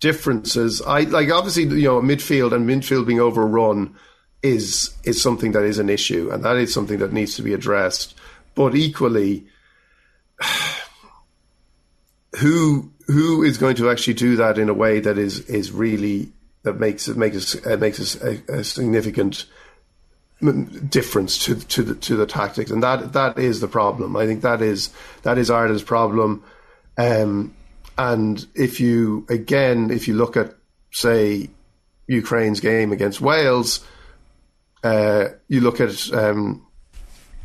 differences. 0.00 0.82
I 0.82 1.00
like 1.00 1.30
obviously 1.30 1.64
you 1.64 1.88
know 1.88 2.00
midfield 2.00 2.52
and 2.52 2.68
midfield 2.68 3.06
being 3.06 3.20
overrun 3.20 3.96
is 4.42 4.94
is 5.04 5.22
something 5.22 5.52
that 5.52 5.64
is 5.64 5.78
an 5.78 5.88
issue, 5.88 6.30
and 6.30 6.44
that 6.44 6.56
is 6.56 6.72
something 6.72 6.98
that 6.98 7.12
needs 7.12 7.36
to 7.36 7.42
be 7.42 7.54
addressed. 7.54 8.14
But 8.54 8.74
equally, 8.74 9.46
who 12.40 12.92
who 13.06 13.42
is 13.42 13.58
going 13.58 13.76
to 13.76 13.90
actually 13.90 14.14
do 14.14 14.36
that 14.36 14.58
in 14.58 14.68
a 14.68 14.74
way 14.74 15.00
that 15.00 15.18
is 15.18 15.40
is 15.48 15.72
really 15.72 16.32
that 16.62 16.78
makes 16.78 17.08
it 17.08 17.16
makes 17.16 17.54
it 17.54 17.80
makes 17.80 18.16
a, 18.16 18.42
a 18.48 18.64
significant 18.64 19.46
difference 20.88 21.38
to 21.44 21.54
to 21.54 21.82
the, 21.82 21.94
to 21.94 22.16
the 22.16 22.26
tactics, 22.26 22.70
and 22.70 22.82
that 22.82 23.12
that 23.12 23.38
is 23.38 23.60
the 23.60 23.68
problem. 23.68 24.16
I 24.16 24.26
think 24.26 24.42
that 24.42 24.62
is 24.62 24.90
that 25.22 25.38
is 25.38 25.50
Ireland's 25.50 25.82
problem. 25.82 26.42
Um, 26.96 27.54
and 27.96 28.46
if 28.54 28.80
you 28.80 29.26
again, 29.28 29.90
if 29.90 30.08
you 30.08 30.14
look 30.14 30.36
at 30.36 30.54
say 30.92 31.50
Ukraine's 32.06 32.60
game 32.60 32.92
against 32.92 33.20
Wales, 33.20 33.84
Uh, 34.84 35.28
you 35.48 35.62
look 35.62 35.80
at 35.80 36.12
um, 36.12 36.60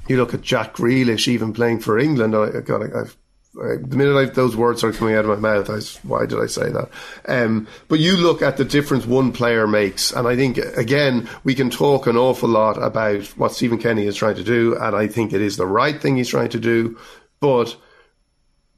you 0.10 0.18
look 0.18 0.34
at 0.34 0.42
Jack 0.42 0.76
Grealish 0.76 1.28
even 1.30 1.54
playing 1.54 1.80
for 1.80 1.98
England. 1.98 2.36
I, 2.36 2.60
God, 2.60 2.84
I, 2.84 3.00
I've 3.00 3.16
the 3.54 3.96
minute 3.96 4.16
I, 4.16 4.26
those 4.26 4.56
words 4.56 4.84
are 4.84 4.94
coming 4.94 5.16
out 5.16 5.26
of 5.26 5.40
my 5.40 5.56
mouth, 5.56 5.70
I, 5.70 5.80
why 6.08 6.26
did 6.26 6.40
I 6.40 6.46
say 6.46 6.70
that? 6.70 6.90
Um, 7.28 7.68
but 7.88 8.00
you 8.00 8.16
look 8.16 8.42
at 8.42 8.58
the 8.58 8.66
difference 8.66 9.06
one 9.06 9.32
player 9.32 9.68
makes, 9.68 10.12
and 10.12 10.28
I 10.28 10.36
think 10.36 10.58
again 10.58 11.28
we 11.44 11.56
can 11.56 11.70
talk 11.70 12.08
an 12.08 12.18
awful 12.18 12.50
lot 12.50 12.82
about 12.82 13.26
what 13.38 13.54
Stephen 13.54 13.80
Kenny 13.80 14.06
is 14.06 14.16
trying 14.16 14.36
to 14.36 14.44
do, 14.44 14.78
and 14.78 14.96
I 14.96 15.08
think 15.08 15.34
it 15.34 15.42
is 15.42 15.58
the 15.58 15.66
right 15.66 16.00
thing 16.00 16.18
he's 16.18 16.30
trying 16.30 16.50
to 16.50 16.60
do. 16.60 16.98
But 17.40 17.76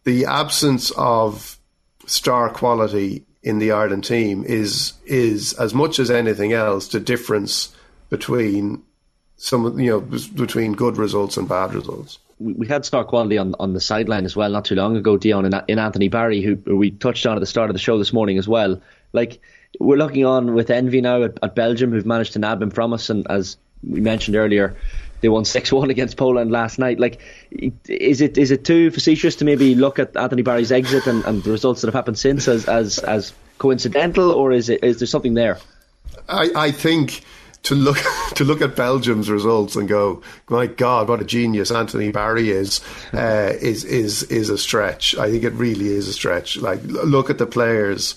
the 0.03 0.25
absence 0.25 0.91
of 0.91 1.57
star 2.05 2.49
quality 2.49 3.25
in 3.43 3.59
the 3.59 3.71
Ireland 3.71 4.05
team 4.05 4.43
is 4.45 4.93
is 5.05 5.53
as 5.53 5.73
much 5.73 5.99
as 5.99 6.11
anything 6.11 6.53
else 6.53 6.87
the 6.87 6.99
difference 6.99 7.75
between 8.09 8.83
some 9.35 9.79
you 9.79 9.89
know 9.91 9.99
between 9.99 10.73
good 10.73 10.97
results 10.97 11.37
and 11.37 11.49
bad 11.49 11.73
results 11.73 12.19
we, 12.41 12.67
had 12.67 12.85
star 12.85 13.03
quality 13.03 13.37
on 13.37 13.55
on 13.59 13.73
the 13.73 13.81
sideline 13.81 14.25
as 14.25 14.35
well 14.35 14.49
not 14.49 14.65
too 14.65 14.75
long 14.75 14.95
ago, 14.97 15.17
Dion, 15.17 15.45
in 15.67 15.79
Anthony 15.79 16.09
Barry, 16.09 16.41
who, 16.41 16.55
who 16.65 16.77
we 16.77 16.91
touched 16.91 17.25
on 17.25 17.37
at 17.37 17.39
the 17.39 17.45
start 17.45 17.69
of 17.69 17.73
the 17.73 17.79
show 17.79 17.97
this 17.97 18.13
morning 18.13 18.37
as 18.37 18.47
well. 18.47 18.81
Like 19.13 19.39
we're 19.79 19.97
looking 19.97 20.25
on 20.25 20.53
with 20.53 20.69
envy 20.69 21.01
now 21.01 21.23
at, 21.23 21.37
at 21.41 21.55
Belgium, 21.55 21.91
who've 21.91 22.05
managed 22.05 22.33
to 22.33 22.39
nab 22.39 22.61
him 22.61 22.71
from 22.71 22.93
us, 22.93 23.09
and 23.09 23.25
as 23.29 23.57
we 23.83 24.01
mentioned 24.01 24.35
earlier, 24.35 24.75
they 25.21 25.29
won 25.29 25.45
six 25.45 25.71
one 25.71 25.89
against 25.89 26.17
Poland 26.17 26.51
last 26.51 26.79
night. 26.79 26.99
Like, 26.99 27.21
is 27.87 28.21
it 28.21 28.37
is 28.37 28.51
it 28.51 28.65
too 28.65 28.91
facetious 28.91 29.35
to 29.37 29.45
maybe 29.45 29.75
look 29.75 29.99
at 29.99 30.17
Anthony 30.17 30.41
Barry's 30.41 30.71
exit 30.71 31.07
and, 31.07 31.23
and 31.25 31.43
the 31.43 31.51
results 31.51 31.81
that 31.81 31.87
have 31.87 31.95
happened 31.95 32.17
since 32.17 32.47
as 32.47 32.65
as 32.65 32.99
as 32.99 33.33
coincidental, 33.57 34.31
or 34.31 34.51
is 34.51 34.69
it 34.69 34.83
is 34.83 34.99
there 34.99 35.07
something 35.07 35.35
there? 35.35 35.59
I 36.27 36.49
I 36.55 36.71
think 36.71 37.23
to 37.63 37.75
look 37.75 37.97
to 38.35 38.43
look 38.43 38.61
at 38.61 38.75
Belgium's 38.75 39.29
results 39.29 39.75
and 39.75 39.87
go, 39.87 40.21
my 40.49 40.67
God, 40.67 41.09
what 41.09 41.21
a 41.21 41.25
genius 41.25 41.71
Anthony 41.71 42.11
Barry 42.11 42.49
is, 42.49 42.81
uh, 43.13 43.53
is 43.61 43.83
is 43.83 44.23
is 44.23 44.49
a 44.49 44.57
stretch. 44.57 45.17
I 45.17 45.29
think 45.29 45.43
it 45.43 45.53
really 45.53 45.87
is 45.87 46.07
a 46.07 46.13
stretch. 46.13 46.57
Like 46.57 46.81
look 46.83 47.29
at 47.29 47.37
the 47.37 47.45
players 47.45 48.15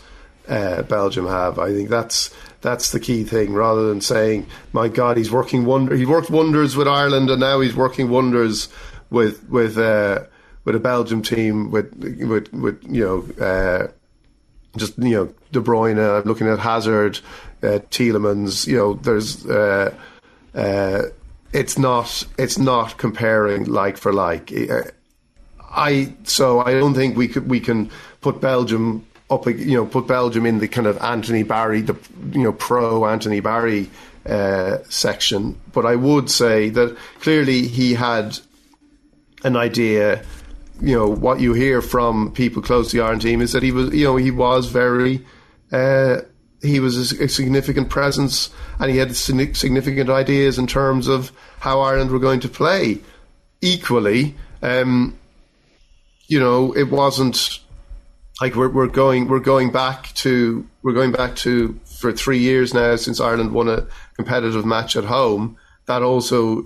uh, 0.48 0.82
Belgium 0.82 1.26
have. 1.26 1.58
I 1.58 1.72
think 1.72 1.88
that's 1.88 2.34
that's 2.60 2.92
the 2.92 3.00
key 3.00 3.24
thing. 3.24 3.52
Rather 3.52 3.88
than 3.88 4.00
saying, 4.00 4.46
my 4.72 4.88
God, 4.88 5.16
he's 5.16 5.30
working 5.30 5.64
wonder, 5.64 5.94
he 5.96 6.06
worked 6.06 6.30
wonders 6.30 6.76
with 6.76 6.88
Ireland, 6.88 7.30
and 7.30 7.40
now 7.40 7.60
he's 7.60 7.76
working 7.76 8.08
wonders 8.08 8.68
with 9.10 9.48
with 9.48 9.78
uh, 9.78 10.24
with 10.64 10.74
a 10.74 10.80
Belgium 10.80 11.22
team 11.22 11.70
with 11.70 11.94
with 11.96 12.52
with 12.52 12.82
you 12.88 13.04
know. 13.04 13.44
Uh, 13.44 13.88
just 14.76 14.98
you 14.98 15.10
know 15.10 15.34
De 15.52 15.60
Bruyne. 15.60 15.98
I'm 15.98 16.24
looking 16.24 16.48
at 16.48 16.58
Hazard, 16.58 17.20
uh, 17.64 17.78
Tielemans. 17.90 18.66
You 18.66 18.76
know, 18.76 18.94
there's 18.94 19.46
uh, 19.46 19.94
uh, 20.54 21.02
it's 21.52 21.78
not 21.78 22.26
it's 22.38 22.58
not 22.58 22.98
comparing 22.98 23.64
like 23.64 23.96
for 23.96 24.12
like. 24.12 24.52
I 25.60 26.12
so 26.24 26.60
I 26.60 26.72
don't 26.72 26.94
think 26.94 27.16
we 27.16 27.28
could 27.28 27.48
we 27.48 27.60
can 27.60 27.90
put 28.20 28.40
Belgium 28.40 29.06
up. 29.30 29.46
You 29.46 29.76
know, 29.76 29.86
put 29.86 30.06
Belgium 30.06 30.46
in 30.46 30.58
the 30.58 30.68
kind 30.68 30.86
of 30.86 30.98
Anthony 30.98 31.42
Barry, 31.42 31.80
the 31.80 31.96
you 32.32 32.42
know 32.42 32.52
pro 32.52 33.06
Anthony 33.06 33.40
Barry 33.40 33.90
uh, 34.26 34.78
section. 34.88 35.58
But 35.72 35.86
I 35.86 35.96
would 35.96 36.30
say 36.30 36.70
that 36.70 36.96
clearly 37.20 37.66
he 37.66 37.94
had 37.94 38.38
an 39.42 39.56
idea 39.56 40.24
you 40.80 40.96
know 40.96 41.06
what 41.06 41.40
you 41.40 41.52
hear 41.52 41.80
from 41.80 42.32
people 42.32 42.60
close 42.60 42.90
to 42.90 42.96
the 42.96 43.02
Ireland 43.02 43.22
team 43.22 43.40
is 43.40 43.52
that 43.52 43.62
he 43.62 43.70
was 43.72 43.94
you 43.94 44.04
know 44.04 44.16
he 44.16 44.30
was 44.30 44.66
very 44.66 45.24
uh, 45.72 46.22
he 46.64 46.80
was 46.80 47.12
a, 47.12 47.28
significant 47.28 47.90
presence 47.90 48.50
and 48.78 48.90
he 48.90 48.96
had 48.98 49.14
significant 49.14 50.10
ideas 50.10 50.58
in 50.58 50.66
terms 50.66 51.08
of 51.08 51.32
how 51.60 51.80
Ireland 51.80 52.10
were 52.10 52.18
going 52.18 52.40
to 52.40 52.48
play. 52.48 53.00
Equally, 53.60 54.34
um, 54.62 55.18
you 56.26 56.38
know, 56.40 56.72
it 56.72 56.90
wasn't 56.90 57.60
like 58.40 58.54
we're, 58.56 58.68
we're 58.68 58.88
going 58.88 59.28
we're 59.28 59.40
going 59.40 59.70
back 59.70 60.12
to 60.14 60.66
we're 60.82 60.92
going 60.92 61.12
back 61.12 61.36
to 61.36 61.78
for 62.00 62.12
three 62.12 62.38
years 62.38 62.74
now 62.74 62.96
since 62.96 63.20
Ireland 63.20 63.52
won 63.52 63.68
a 63.68 63.86
competitive 64.16 64.66
match 64.66 64.96
at 64.96 65.04
home. 65.04 65.56
That 65.86 66.02
also 66.02 66.64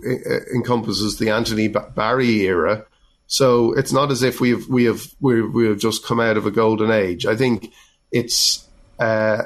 encompasses 0.54 1.18
the 1.18 1.30
Anthony 1.30 1.68
Barry 1.68 2.46
era 2.46 2.86
so 3.28 3.74
it's 3.74 3.92
not 3.92 4.10
as 4.10 4.22
if 4.22 4.40
we've 4.40 4.66
we 4.68 4.84
have 4.84 5.06
we 5.20 5.42
we 5.42 5.66
have 5.66 5.78
just 5.78 6.04
come 6.04 6.18
out 6.18 6.38
of 6.38 6.46
a 6.46 6.50
golden 6.50 6.90
age. 6.90 7.26
I 7.26 7.36
think 7.36 7.72
it's 8.10 8.66
uh, 8.98 9.44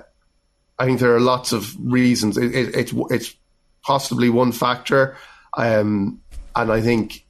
I 0.82 0.84
think 0.84 0.98
there 0.98 1.14
are 1.14 1.20
lots 1.20 1.52
of 1.52 1.76
reasons. 1.78 2.36
It, 2.36 2.52
it, 2.52 2.74
it's 2.74 2.92
it's 3.08 3.36
possibly 3.84 4.28
one 4.30 4.50
factor, 4.50 5.16
um, 5.56 6.20
and 6.56 6.72
I 6.72 6.80
think 6.80 7.24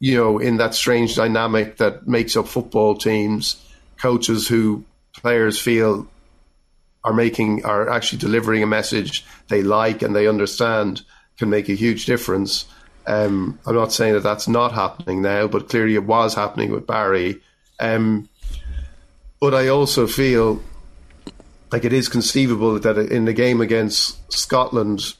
you 0.00 0.16
know 0.16 0.38
in 0.38 0.56
that 0.56 0.74
strange 0.74 1.14
dynamic 1.14 1.76
that 1.76 2.08
makes 2.08 2.34
up 2.34 2.48
football 2.48 2.96
teams, 2.96 3.62
coaches 4.00 4.48
who 4.48 4.86
players 5.12 5.60
feel 5.60 6.08
are 7.04 7.12
making 7.12 7.66
are 7.66 7.90
actually 7.90 8.20
delivering 8.20 8.62
a 8.62 8.66
message 8.66 9.26
they 9.48 9.62
like 9.62 10.00
and 10.00 10.16
they 10.16 10.26
understand 10.26 11.02
can 11.36 11.50
make 11.50 11.68
a 11.68 11.74
huge 11.74 12.06
difference. 12.06 12.64
Um, 13.06 13.58
I'm 13.66 13.74
not 13.74 13.92
saying 13.92 14.14
that 14.14 14.22
that's 14.22 14.48
not 14.48 14.72
happening 14.72 15.20
now, 15.20 15.46
but 15.46 15.68
clearly 15.68 15.94
it 15.94 16.04
was 16.04 16.32
happening 16.34 16.72
with 16.72 16.86
Barry. 16.86 17.42
Um, 17.78 18.30
but 19.42 19.52
I 19.52 19.68
also 19.68 20.06
feel 20.06 20.62
like 21.74 21.84
it 21.84 21.92
is 21.92 22.08
conceivable 22.08 22.78
that 22.78 22.96
in 22.96 23.24
the 23.24 23.32
game 23.32 23.60
against 23.60 24.32
Scotland, 24.32 25.14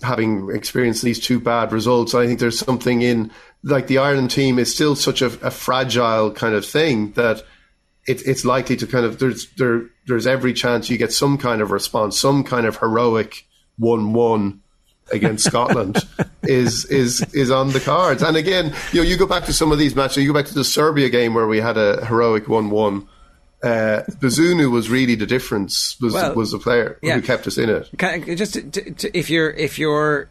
having 0.00 0.50
experienced 0.50 1.02
these 1.02 1.20
two 1.20 1.38
bad 1.38 1.72
results, 1.72 2.14
I 2.14 2.26
think 2.26 2.40
there's 2.40 2.58
something 2.58 3.02
in 3.02 3.30
like 3.62 3.86
the 3.86 3.98
Ireland 3.98 4.30
team 4.30 4.58
is 4.58 4.74
still 4.74 4.96
such 4.96 5.20
a, 5.20 5.26
a 5.46 5.50
fragile 5.50 6.32
kind 6.32 6.54
of 6.54 6.64
thing 6.64 7.12
that 7.12 7.42
it, 8.06 8.26
it's 8.26 8.46
likely 8.46 8.76
to 8.76 8.86
kind 8.86 9.04
of 9.04 9.18
there's 9.18 9.50
there 9.58 9.90
there's 10.06 10.26
every 10.26 10.54
chance 10.54 10.88
you 10.88 10.96
get 10.96 11.12
some 11.12 11.36
kind 11.36 11.60
of 11.60 11.70
response, 11.70 12.18
some 12.18 12.44
kind 12.44 12.64
of 12.64 12.78
heroic 12.78 13.46
one 13.76 14.14
one 14.14 14.62
against 15.12 15.44
Scotland 15.44 15.98
is 16.44 16.86
is 16.86 17.20
is 17.34 17.50
on 17.50 17.72
the 17.72 17.80
cards. 17.80 18.22
And 18.22 18.38
again, 18.38 18.72
you 18.92 19.02
know, 19.02 19.06
you 19.06 19.18
go 19.18 19.26
back 19.26 19.44
to 19.44 19.52
some 19.52 19.70
of 19.70 19.76
these 19.76 19.94
matches. 19.94 20.24
You 20.24 20.32
go 20.32 20.38
back 20.38 20.48
to 20.48 20.54
the 20.54 20.64
Serbia 20.64 21.10
game 21.10 21.34
where 21.34 21.46
we 21.46 21.60
had 21.60 21.76
a 21.76 22.06
heroic 22.06 22.48
one-one. 22.48 23.06
Uh, 23.62 24.02
Bazunu 24.20 24.70
was 24.70 24.88
really 24.88 25.14
the 25.14 25.26
difference. 25.26 26.00
Was 26.00 26.14
well, 26.14 26.34
was 26.34 26.52
the 26.52 26.58
player 26.58 26.98
yeah. 27.02 27.14
who 27.14 27.22
kept 27.22 27.46
us 27.46 27.58
in 27.58 27.68
it. 27.68 27.90
Can, 27.98 28.36
just 28.36 28.54
to, 28.54 28.62
to, 28.70 29.16
if 29.18 29.28
you're 29.28 29.50
if 29.50 29.78
you're 29.78 30.28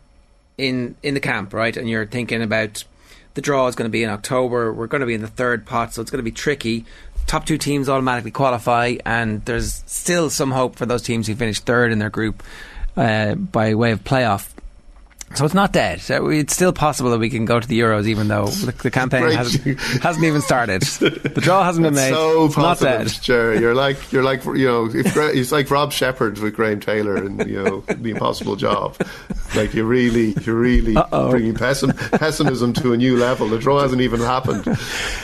in 0.58 0.96
in 1.04 1.14
the 1.14 1.20
camp 1.20 1.54
right, 1.54 1.76
and 1.78 1.90
you're 1.90 2.08
thinking 2.08 2.42
about 2.42 2.84
the 3.36 3.42
draw 3.42 3.68
is 3.68 3.76
going 3.76 3.88
to 3.88 3.92
be 3.92 4.04
in 4.04 4.10
October. 4.10 4.74
We're 4.74 4.88
going 4.88 5.02
to 5.02 5.08
be 5.08 5.14
in 5.14 5.22
the 5.22 5.28
third 5.28 5.66
pot, 5.66 5.94
so 5.94 6.02
it's 6.02 6.12
going 6.12 6.20
to 6.20 6.24
be 6.24 6.32
tricky. 6.32 6.86
Top 7.28 7.46
two 7.46 7.58
teams 7.60 7.88
automatically 7.88 8.32
qualify, 8.32 8.96
and 9.06 9.46
there's 9.46 9.84
still 9.86 10.30
some 10.32 10.52
hope 10.52 10.76
for 10.76 10.86
those 10.88 11.04
teams 11.04 11.28
who 11.28 11.36
finished 11.36 11.66
third 11.66 11.92
in 11.92 12.00
their 12.00 12.10
group 12.10 12.42
uh, 12.98 13.36
by 13.36 13.76
way 13.76 13.92
of 13.92 14.04
playoff. 14.04 14.50
So 15.36 15.46
it's 15.46 15.54
not 15.54 15.72
dead. 15.72 16.02
It's 16.10 16.54
still 16.54 16.74
possible 16.74 17.12
that 17.12 17.20
we 17.20 17.30
can 17.30 17.46
go 17.46 17.60
to 17.60 17.68
the 17.68 17.80
Euros, 17.80 18.08
even 18.08 18.28
though 18.28 18.48
the, 18.48 18.72
the 18.72 18.92
campaign 18.92 19.30
hasn't, 19.32 19.80
hasn't, 19.80 20.26
even 20.26 20.42
started. 20.42 20.82
The 20.82 21.40
draw 21.42 21.64
hasn't 21.64 21.84
been 21.84 21.94
made. 21.94 22.14
So 22.14 22.46
it's 22.46 22.58
not 22.58 22.80
dead. 22.80 23.08
Jerry, 23.22 23.60
you're 23.60 23.76
like 23.76 24.12
you're 24.12 24.24
like 24.24 24.44
you 24.46 24.66
know 24.66 24.86
if, 24.86 25.16
it's 25.16 25.52
like 25.52 25.70
Rob 25.70 25.92
Shepherd 25.92 26.40
with 26.40 26.56
Graham 26.56 26.80
Taylor 26.80 27.16
and 27.16 27.48
you 27.48 27.64
know 27.64 27.80
the 27.82 28.12
Impossible 28.12 28.56
Job. 28.56 28.98
Like 29.56 29.74
you 29.74 29.86
really 29.86 30.36
you're 30.42 30.56
really 30.56 30.96
Uh-oh. 30.96 31.30
bringing 31.30 31.54
pessim, 31.54 31.96
pessimism 32.20 32.74
to 32.74 32.94
a 32.94 32.98
new 32.98 33.18
level. 33.18 33.48
The 33.48 33.60
draw 33.60 33.82
hasn't 33.82 34.02
even 34.02 34.20
happened, 34.20 34.68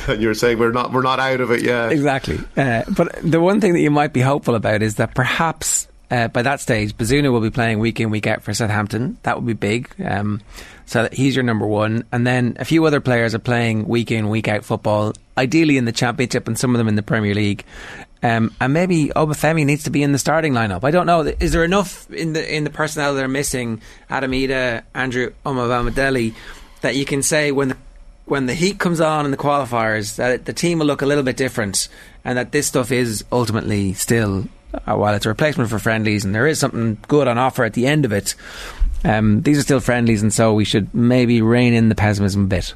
and 0.07 0.21
you're 0.21 0.33
saying 0.33 0.59
we're 0.59 0.71
not 0.71 0.93
we're 0.93 1.01
not 1.01 1.19
out 1.19 1.41
of 1.41 1.51
it 1.51 1.63
yet. 1.63 1.91
Exactly. 1.91 2.39
Uh, 2.55 2.83
but 2.95 3.15
the 3.23 3.41
one 3.41 3.59
thing 3.59 3.73
that 3.73 3.81
you 3.81 3.91
might 3.91 4.13
be 4.13 4.21
hopeful 4.21 4.55
about 4.55 4.81
is 4.81 4.95
that 4.95 5.15
perhaps 5.15 5.87
uh, 6.11 6.27
by 6.27 6.41
that 6.43 6.61
stage, 6.61 6.95
Bazunu 6.95 7.31
will 7.31 7.41
be 7.41 7.49
playing 7.49 7.79
week 7.79 7.99
in, 7.99 8.09
week 8.09 8.27
out 8.27 8.41
for 8.41 8.53
Southampton. 8.53 9.17
That 9.23 9.35
would 9.35 9.45
be 9.45 9.53
big. 9.53 9.89
Um, 10.03 10.41
so 10.85 11.09
he's 11.11 11.35
your 11.35 11.43
number 11.43 11.65
one. 11.65 12.05
And 12.11 12.25
then 12.25 12.57
a 12.59 12.65
few 12.65 12.85
other 12.85 13.01
players 13.01 13.33
are 13.33 13.39
playing 13.39 13.87
week 13.87 14.11
in, 14.11 14.29
week 14.29 14.47
out 14.47 14.63
football, 14.63 15.13
ideally 15.37 15.77
in 15.77 15.85
the 15.85 15.91
Championship 15.91 16.47
and 16.47 16.57
some 16.57 16.75
of 16.75 16.77
them 16.77 16.87
in 16.87 16.95
the 16.95 17.03
Premier 17.03 17.33
League. 17.33 17.65
Um, 18.21 18.53
and 18.59 18.73
maybe 18.73 19.07
Obafemi 19.15 19.65
needs 19.65 19.83
to 19.83 19.89
be 19.89 20.01
in 20.01 20.11
the 20.11 20.17
starting 20.17 20.53
lineup. 20.53 20.83
I 20.83 20.91
don't 20.91 21.05
know. 21.05 21.21
Is 21.21 21.51
there 21.51 21.63
enough 21.63 22.09
in 22.11 22.33
the 22.33 22.55
in 22.55 22.63
the 22.63 22.69
personnel 22.71 23.13
that 23.13 23.23
are 23.23 23.27
missing, 23.27 23.81
Adam 24.09 24.31
Idah, 24.31 24.83
Andrew 24.95 25.33
Omobamidele, 25.45 26.33
that 26.81 26.95
you 26.95 27.05
can 27.05 27.21
say 27.21 27.51
when 27.51 27.69
the 27.69 27.77
when 28.25 28.47
the 28.47 28.55
heat 28.55 28.79
comes 28.79 28.99
on 28.99 29.25
in 29.25 29.31
the 29.31 29.37
qualifiers 29.37 30.15
that 30.15 30.45
the 30.45 30.53
team 30.53 30.79
will 30.79 30.87
look 30.87 31.03
a 31.03 31.05
little 31.05 31.23
bit 31.23 31.37
different 31.37 31.87
and 32.23 32.37
that 32.37 32.51
this 32.51 32.65
stuff 32.65 32.91
is 32.91 33.23
ultimately 33.31 33.93
still 33.93 34.45
while 34.85 35.13
it's 35.15 35.25
a 35.25 35.29
replacement 35.29 35.69
for 35.69 35.79
friendlies 35.79 36.25
and 36.25 36.33
there 36.33 36.47
is 36.47 36.59
something 36.59 36.97
good 37.07 37.27
on 37.27 37.37
offer 37.37 37.63
at 37.63 37.73
the 37.73 37.87
end 37.87 38.05
of 38.05 38.11
it, 38.11 38.35
um, 39.03 39.41
these 39.41 39.57
are 39.57 39.63
still 39.63 39.79
friendlies, 39.79 40.21
and 40.21 40.33
so 40.33 40.53
we 40.53 40.65
should 40.65 40.93
maybe 40.93 41.41
rein 41.41 41.73
in 41.73 41.89
the 41.89 41.95
pessimism 41.95 42.43
a 42.43 42.47
bit. 42.47 42.73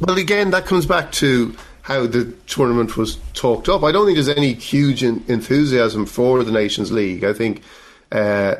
Well, 0.00 0.16
again, 0.18 0.50
that 0.50 0.66
comes 0.66 0.86
back 0.86 1.12
to 1.12 1.56
how 1.82 2.06
the 2.06 2.32
tournament 2.46 2.96
was 2.96 3.16
talked 3.34 3.68
up. 3.68 3.82
I 3.82 3.92
don't 3.92 4.06
think 4.06 4.16
there's 4.16 4.28
any 4.28 4.54
huge 4.54 5.02
enthusiasm 5.02 6.06
for 6.06 6.44
the 6.44 6.52
Nations 6.52 6.92
League. 6.92 7.24
I 7.24 7.32
think 7.32 7.62
uh, 8.12 8.56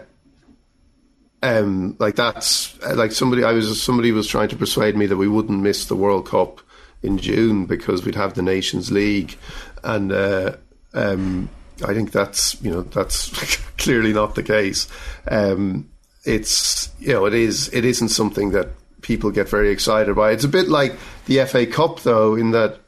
Um, 1.44 1.96
like 1.98 2.14
that's 2.14 2.80
like 2.82 3.10
somebody 3.10 3.42
I 3.42 3.52
was 3.52 3.82
somebody 3.82 4.12
was 4.12 4.28
trying 4.28 4.48
to 4.50 4.56
persuade 4.56 4.96
me 4.96 5.06
that 5.06 5.16
we 5.16 5.26
wouldn't 5.26 5.60
miss 5.60 5.86
the 5.86 5.96
World 5.96 6.28
Cup 6.28 6.60
in 7.02 7.18
June 7.18 7.66
because 7.66 8.04
we'd 8.04 8.14
have 8.14 8.34
the 8.34 8.42
Nations 8.42 8.92
League, 8.92 9.36
and 9.82 10.12
uh, 10.12 10.52
um, 10.94 11.48
I 11.84 11.94
think 11.94 12.12
that's 12.12 12.60
you 12.62 12.70
know 12.70 12.82
that's 12.82 13.56
clearly 13.78 14.12
not 14.12 14.34
the 14.34 14.42
case. 14.42 14.88
Um, 15.28 15.90
it's 16.24 16.90
you 16.98 17.12
know 17.12 17.26
it 17.26 17.34
is 17.34 17.72
it 17.72 17.84
isn't 17.84 18.08
something 18.08 18.50
that 18.52 18.68
people 19.00 19.30
get 19.30 19.48
very 19.48 19.70
excited 19.70 20.14
by. 20.14 20.32
It's 20.32 20.44
a 20.44 20.48
bit 20.48 20.68
like 20.68 20.96
the 21.26 21.44
FA 21.46 21.66
Cup 21.66 22.00
though, 22.00 22.34
in 22.34 22.52
that 22.52 22.78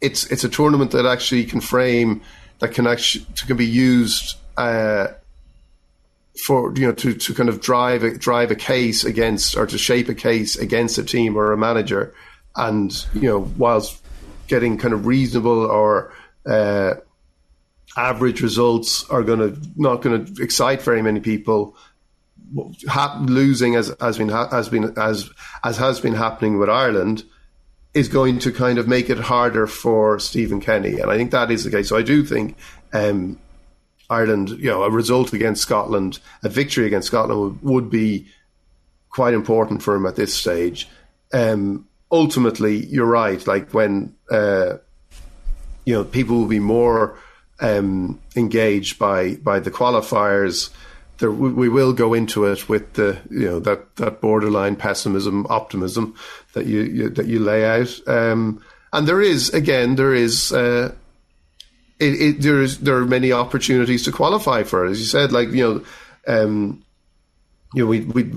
it's 0.00 0.30
it's 0.30 0.44
a 0.44 0.48
tournament 0.48 0.90
that 0.92 1.06
actually 1.06 1.44
can 1.44 1.60
frame 1.60 2.22
that 2.60 2.72
can 2.72 2.86
actually 2.86 3.26
can 3.46 3.56
be 3.56 3.66
used. 3.66 4.36
Uh, 4.56 5.08
for 6.46 6.74
you 6.76 6.86
know 6.86 6.92
to, 6.92 7.12
to 7.12 7.34
kind 7.34 7.48
of 7.48 7.60
drive 7.60 8.02
a, 8.02 8.16
drive 8.16 8.50
a 8.50 8.54
case 8.54 9.04
against 9.04 9.56
or 9.56 9.66
to 9.66 9.76
shape 9.76 10.08
a 10.08 10.14
case 10.14 10.56
against 10.56 10.96
a 10.96 11.04
team 11.04 11.36
or 11.36 11.52
a 11.52 11.58
manager, 11.58 12.14
and 12.56 13.06
you 13.14 13.28
know 13.28 13.40
whilst 13.58 14.02
getting 14.48 14.78
kind 14.78 14.94
of 14.94 15.06
reasonable 15.06 15.66
or 15.66 16.12
uh, 16.46 16.94
average 17.96 18.40
results 18.40 19.08
are 19.10 19.22
going 19.22 19.38
to 19.38 19.60
not 19.76 20.02
going 20.02 20.24
to 20.24 20.42
excite 20.42 20.82
very 20.82 21.02
many 21.02 21.20
people. 21.20 21.76
Ha- 22.88 23.18
losing 23.26 23.76
as 23.76 23.94
has 24.00 24.18
been 24.18 24.28
has 24.28 24.68
been 24.68 24.92
as 24.98 25.30
as 25.64 25.78
has 25.78 26.00
been 26.00 26.14
happening 26.14 26.58
with 26.58 26.68
Ireland 26.68 27.24
is 27.94 28.08
going 28.08 28.38
to 28.38 28.52
kind 28.52 28.78
of 28.78 28.88
make 28.88 29.10
it 29.10 29.18
harder 29.18 29.66
for 29.66 30.18
Stephen 30.18 30.60
Kenny, 30.60 31.00
and 31.00 31.10
I 31.10 31.16
think 31.16 31.30
that 31.30 31.50
is 31.50 31.64
the 31.64 31.70
case. 31.70 31.88
So 31.88 31.96
I 31.96 32.02
do 32.02 32.24
think 32.24 32.56
um, 32.92 33.38
Ireland, 34.08 34.50
you 34.50 34.70
know, 34.70 34.82
a 34.82 34.90
result 34.90 35.32
against 35.32 35.62
Scotland, 35.62 36.18
a 36.42 36.48
victory 36.48 36.86
against 36.86 37.08
Scotland 37.08 37.40
would, 37.40 37.62
would 37.62 37.90
be 37.90 38.26
quite 39.10 39.34
important 39.34 39.82
for 39.82 39.94
him 39.94 40.06
at 40.06 40.16
this 40.16 40.34
stage. 40.34 40.88
Um, 41.32 41.86
ultimately, 42.10 42.84
you're 42.86 43.06
right. 43.06 43.46
Like 43.46 43.72
when 43.72 44.14
uh, 44.30 44.74
you 45.84 45.94
know 45.94 46.04
people 46.04 46.38
will 46.38 46.46
be 46.46 46.60
more 46.60 47.18
um, 47.62 48.20
engaged 48.36 48.98
by 48.98 49.36
by 49.36 49.60
the 49.60 49.70
qualifiers. 49.70 50.70
There, 51.18 51.30
we 51.30 51.68
will 51.68 51.92
go 51.92 52.14
into 52.14 52.46
it 52.46 52.68
with 52.68 52.94
the 52.94 53.18
you 53.30 53.48
know 53.48 53.60
that, 53.60 53.96
that 53.96 54.20
borderline 54.20 54.76
pessimism 54.76 55.46
optimism 55.48 56.16
that 56.54 56.66
you, 56.66 56.82
you 56.82 57.08
that 57.10 57.26
you 57.26 57.38
lay 57.38 57.64
out, 57.64 58.08
um, 58.08 58.62
and 58.92 59.06
there 59.06 59.22
is 59.22 59.50
again 59.50 59.94
there 59.94 60.12
is 60.12 60.52
uh, 60.52 60.92
it, 62.00 62.20
it, 62.20 62.42
there 62.42 62.60
is 62.60 62.78
there 62.78 62.96
are 62.96 63.06
many 63.06 63.30
opportunities 63.30 64.04
to 64.04 64.12
qualify 64.12 64.64
for 64.64 64.84
it. 64.84 64.90
As 64.90 64.98
you 64.98 65.06
said, 65.06 65.30
like 65.30 65.50
you 65.50 65.62
know, 65.62 65.84
um, 66.26 66.84
you 67.72 67.84
know, 67.84 67.88
we 67.88 68.00
we 68.00 68.32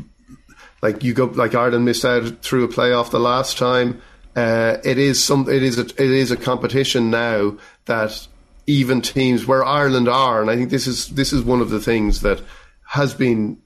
like 0.84 1.04
you 1.04 1.16
go 1.16 1.26
like 1.26 1.56
Ireland 1.56 1.86
missed 1.86 2.06
out 2.06 2.44
through 2.44 2.66
a 2.66 2.68
playoff 2.68 3.10
the 3.10 3.20
last 3.20 3.58
time. 3.58 4.02
Uh, 4.36 4.78
it 4.84 5.00
is 5.00 5.24
some 5.24 5.50
it 5.50 5.64
is 5.64 5.80
a, 5.80 5.86
it 5.86 6.00
is 6.00 6.30
a 6.30 6.38
competition 6.38 7.10
now 7.10 7.58
that 7.86 8.28
even 8.68 9.02
teams 9.02 9.46
where 9.46 9.64
Ireland 9.64 10.08
are, 10.08 10.42
and 10.42 10.50
I 10.50 10.56
think 10.56 10.70
this 10.70 10.88
is 10.88 11.10
this 11.10 11.32
is 11.34 11.44
one 11.44 11.62
of 11.62 11.70
the 11.70 11.80
things 11.80 12.22
that 12.22 12.42
has 12.88 13.14
been 13.14 13.58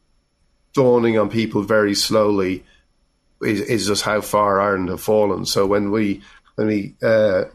dawning 0.73 1.17
on 1.17 1.29
people 1.29 1.61
very 1.63 1.95
slowly 1.95 2.63
is, 3.41 3.61
is 3.61 3.87
just 3.87 4.03
how 4.03 4.21
far 4.21 4.59
Ireland 4.59 4.89
have 4.89 5.01
fallen. 5.01 5.45
So 5.45 5.65
when 5.65 5.91
we 5.91 6.21
when 6.55 6.67
we 6.67 6.95
uh, 7.01 7.45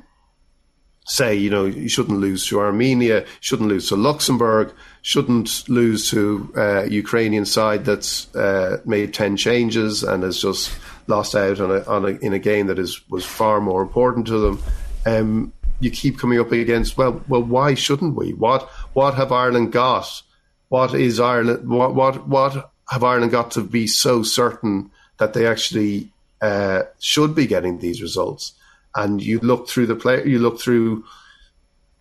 say, 1.07 1.35
you 1.35 1.51
know, 1.51 1.67
you 1.67 1.89
shouldn't 1.89 2.19
lose 2.19 2.47
to 2.47 2.61
Armenia, 2.61 3.27
shouldn't 3.41 3.69
lose 3.69 3.89
to 3.89 3.97
Luxembourg, 3.97 4.73
shouldn't 5.03 5.69
lose 5.69 6.11
to 6.11 6.53
uh, 6.57 6.85
Ukrainian 6.85 7.45
side 7.45 7.85
that's 7.85 8.35
uh, 8.35 8.81
made 8.85 9.13
ten 9.13 9.37
changes 9.37 10.03
and 10.03 10.23
has 10.23 10.41
just 10.41 10.73
lost 11.07 11.35
out 11.35 11.61
on 11.61 11.71
a, 11.71 11.83
on 11.85 12.05
a, 12.07 12.09
in 12.25 12.33
a 12.33 12.39
game 12.39 12.69
that 12.69 12.79
is 12.79 13.07
was 13.11 13.25
far 13.25 13.61
more 13.61 13.83
important 13.83 14.27
to 14.27 14.39
them. 14.39 14.63
Um, 15.07 15.53
you 15.85 15.91
keep 15.91 16.19
coming 16.19 16.41
up 16.41 16.51
against 16.53 16.97
well, 16.97 17.23
well, 17.29 17.43
why 17.43 17.75
shouldn't 17.75 18.17
we? 18.17 18.33
What 18.33 18.63
what 18.95 19.15
have 19.15 19.33
Ireland 19.33 19.73
got? 19.73 20.23
What 20.69 20.95
is 20.95 21.21
Ireland? 21.21 21.69
What 21.69 21.95
what 21.95 22.27
what 22.27 22.71
have 22.89 23.05
Ireland 23.05 23.33
got 23.33 23.53
to 23.53 23.63
be 23.63 23.87
so 23.87 24.23
certain 24.23 24.91
that 25.19 25.33
they 25.33 25.47
actually 25.47 26.11
uh, 26.41 26.83
should 26.99 27.35
be 27.35 27.47
getting 27.47 27.79
these 27.79 28.03
results? 28.03 28.55
and 28.95 29.23
you 29.23 29.39
look 29.41 29.69
through 29.69 29.87
the 29.87 29.97
play, 29.97 30.25
you 30.25 30.39
look 30.39 30.61
through 30.61 31.05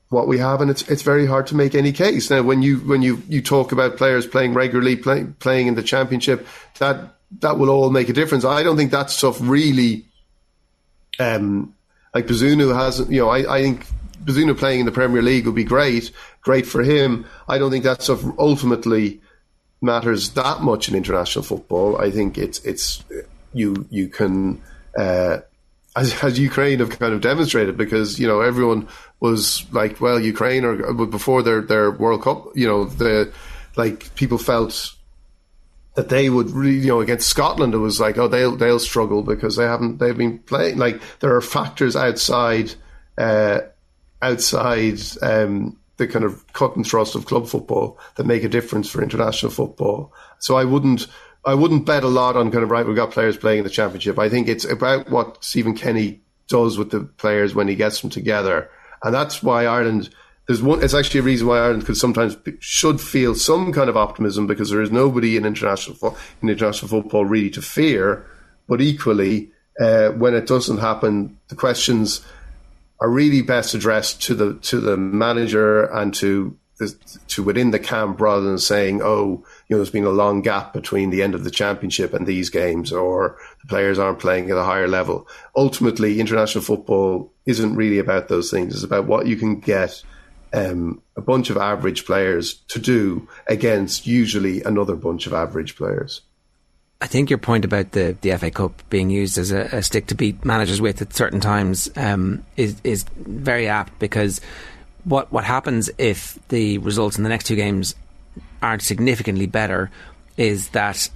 what 0.10 0.28
we 0.28 0.38
have, 0.38 0.62
and 0.62 0.70
it's 0.70 0.88
it's 0.90 1.02
very 1.02 1.26
hard 1.26 1.48
to 1.48 1.56
make 1.56 1.74
any 1.74 1.92
case. 1.92 2.30
Now, 2.30 2.44
when 2.44 2.62
you 2.62 2.78
when 2.80 3.02
you 3.02 3.22
you 3.28 3.42
talk 3.42 3.72
about 3.72 3.98
players 3.98 4.28
playing 4.28 4.54
regularly, 4.54 4.96
play, 4.96 5.26
playing 5.40 5.68
in 5.68 5.76
the 5.76 5.84
championship, 5.84 6.48
that 6.80 7.16
that 7.40 7.58
will 7.58 7.70
all 7.70 7.90
make 7.90 8.10
a 8.10 8.14
difference. 8.14 8.46
I 8.46 8.64
don't 8.64 8.78
think 8.78 8.92
that 8.92 9.10
stuff 9.10 9.40
really, 9.42 10.06
um, 11.20 11.74
like 12.14 12.28
Bazunu 12.28 12.76
has, 12.76 13.00
you 13.10 13.20
know, 13.20 13.30
I, 13.30 13.58
I 13.58 13.62
think 13.62 13.88
Bazunu 14.24 14.58
playing 14.58 14.82
in 14.82 14.86
the 14.86 14.92
Premier 14.92 15.22
League 15.22 15.46
would 15.46 15.56
be 15.56 15.64
great, 15.64 16.12
great 16.42 16.66
for 16.66 16.84
him. 16.84 17.26
I 17.48 17.58
don't 17.58 17.72
think 17.72 17.84
that 17.84 18.02
stuff 18.02 18.24
ultimately 18.38 19.22
matters 19.82 20.30
that 20.32 20.62
much 20.62 20.88
in 20.88 20.96
international 20.96 21.44
football. 21.44 21.98
I 22.00 22.12
think 22.12 22.38
it's 22.38 22.60
it's 22.60 23.04
you 23.54 23.86
you 23.90 24.08
can. 24.08 24.62
Uh, 24.98 25.40
as, 25.96 26.24
as 26.24 26.40
Ukraine 26.40 26.80
have 26.80 26.98
kind 26.98 27.14
of 27.14 27.22
demonstrated, 27.22 27.78
because 27.78 28.20
you 28.20 28.28
know 28.28 28.42
everyone 28.42 28.88
was 29.20 29.66
like, 29.72 30.02
well, 30.02 30.20
Ukraine 30.20 30.66
or 30.66 30.94
before 31.06 31.44
their 31.44 31.62
their 31.62 31.92
World 31.92 32.24
Cup, 32.24 32.48
you 32.56 32.68
know, 32.68 32.86
the 32.86 33.32
like 33.76 34.14
people 34.16 34.38
felt 34.38 34.94
that 35.96 36.10
they 36.10 36.30
would 36.30 36.50
really, 36.52 36.80
you 36.80 36.88
know, 36.88 37.02
against 37.02 37.30
Scotland, 37.30 37.74
it 37.74 37.78
was 37.78 38.00
like, 38.00 38.18
oh, 38.18 38.28
they'll 38.28 38.56
they'll 38.56 38.80
struggle 38.80 39.22
because 39.24 39.56
they 39.56 39.66
haven't 39.66 40.00
they've 40.00 40.18
been 40.18 40.40
playing. 40.40 40.78
Like 40.78 41.02
there 41.20 41.36
are 41.36 41.42
factors 41.42 41.96
outside 41.96 42.74
uh, 43.18 43.62
outside 44.22 45.00
um, 45.22 45.78
the 45.98 46.08
kind 46.08 46.26
of 46.26 46.52
cut 46.54 46.76
and 46.76 46.86
thrust 46.86 47.16
of 47.16 47.26
club 47.26 47.48
football 47.48 48.00
that 48.16 48.26
make 48.26 48.44
a 48.44 48.50
difference 48.50 48.90
for 48.90 49.04
international 49.04 49.52
football. 49.52 50.14
So 50.40 50.56
I 50.56 50.64
wouldn't 50.64 51.08
I 51.46 51.54
wouldn't 51.54 51.86
bet 51.86 52.04
a 52.04 52.08
lot 52.08 52.36
on 52.36 52.52
kind 52.52 52.64
of 52.64 52.72
right. 52.72 52.86
We've 52.86 52.96
got 52.96 53.12
players 53.12 53.38
playing 53.38 53.60
in 53.60 53.64
the 53.64 53.70
championship. 53.70 54.18
I 54.18 54.30
think 54.30 54.48
it's 54.48 54.66
about 54.66 55.10
what 55.10 55.44
Stephen 55.44 55.76
Kenny 55.76 56.22
does 56.48 56.78
with 56.78 56.92
the 56.92 57.02
players 57.02 57.54
when 57.54 57.68
he 57.68 57.76
gets 57.76 58.02
them 58.02 58.10
together, 58.10 58.70
and 59.04 59.14
that's 59.14 59.44
why 59.44 59.66
Ireland. 59.66 60.10
There's 60.48 60.62
one. 60.62 60.84
It's 60.84 60.94
actually 60.94 61.22
a 61.22 61.24
reason 61.24 61.48
why 61.48 61.60
Ireland 61.60 61.86
could 61.86 61.98
sometimes 61.98 62.36
should 62.60 63.00
feel 63.00 63.34
some 63.34 63.72
kind 63.72 63.90
of 63.90 63.96
optimism 63.96 64.46
because 64.46 64.70
there 64.70 64.82
is 64.82 64.92
nobody 64.92 65.38
in 65.38 65.46
international 65.46 66.18
in 66.42 66.50
international 66.50 66.90
football 66.90 67.26
really 67.26 67.50
to 67.52 67.62
fear. 67.62 68.26
But 68.68 68.82
equally, 68.82 69.52
uh, 69.80 70.10
when 70.10 70.34
it 70.34 70.48
doesn't 70.48 70.80
happen, 70.80 71.38
the 71.48 71.56
questions 71.56 72.26
are 73.00 73.10
really 73.10 73.42
best 73.42 73.74
addressed 73.74 74.22
to 74.24 74.36
the 74.36 74.56
to 74.56 74.82
the 74.82 74.98
manager 74.98 75.84
and 75.86 76.14
to 76.16 76.58
to 77.28 77.44
within 77.44 77.72
the 77.72 77.80
camp 77.80 78.20
rather 78.20 78.44
than 78.44 78.58
saying, 78.58 79.02
oh, 79.02 79.44
you 79.68 79.76
know, 79.76 79.78
there's 79.78 79.90
been 79.90 80.04
a 80.04 80.10
long 80.10 80.42
gap 80.42 80.74
between 80.74 81.10
the 81.10 81.22
end 81.22 81.36
of 81.36 81.44
the 81.44 81.52
championship 81.52 82.14
and 82.14 82.26
these 82.26 82.50
games, 82.50 82.92
or 82.92 83.38
the 83.62 83.68
players 83.68 84.00
aren't 84.00 84.20
playing 84.20 84.50
at 84.50 84.58
a 84.58 84.64
higher 84.64 84.88
level. 84.88 85.28
Ultimately, 85.56 86.20
international 86.20 86.64
football 86.64 87.32
isn't 87.46 87.76
really 87.76 88.00
about 88.00 88.28
those 88.28 88.52
things. 88.52 88.74
It's 88.74 88.84
about 88.84 89.06
what 89.06 89.28
you 89.28 89.36
can 89.36 89.60
get 89.60 90.04
um, 90.54 91.02
a 91.16 91.22
bunch 91.22 91.50
of 91.50 91.58
average 91.58 92.06
players 92.06 92.56
to 92.70 92.80
do 92.80 93.28
against 93.48 94.08
usually 94.08 94.62
another 94.64 94.96
bunch 94.96 95.28
of 95.28 95.34
average 95.34 95.76
players. 95.76 96.22
I 97.02 97.08
think 97.08 97.30
your 97.30 97.40
point 97.40 97.66
about 97.66 97.92
the, 97.92 98.16
the 98.22 98.38
FA 98.38 98.50
Cup 98.50 98.82
being 98.90 99.10
used 99.10 99.38
as 99.38 99.52
a, 99.52 99.64
a 99.74 99.84
stick 99.84 100.08
to 100.08 100.16
beat 100.16 100.46
managers 100.46 100.80
with 100.80 101.02
at 101.02 101.14
certain 101.14 101.42
times 101.42 101.90
um, 101.98 102.46
is 102.56 102.80
is 102.86 103.04
very 103.18 103.68
apt 103.68 104.00
because 104.00 104.40
what 105.04 105.30
what 105.30 105.44
happens 105.44 105.90
if 105.98 106.40
the 106.48 106.78
results 106.78 107.18
in 107.18 107.24
the 107.24 107.30
next 107.30 107.46
two 107.46 107.58
games 107.58 107.96
aren't 108.62 108.82
significantly 108.82 109.48
better 109.48 109.92
is 110.38 110.70
that 110.70 111.10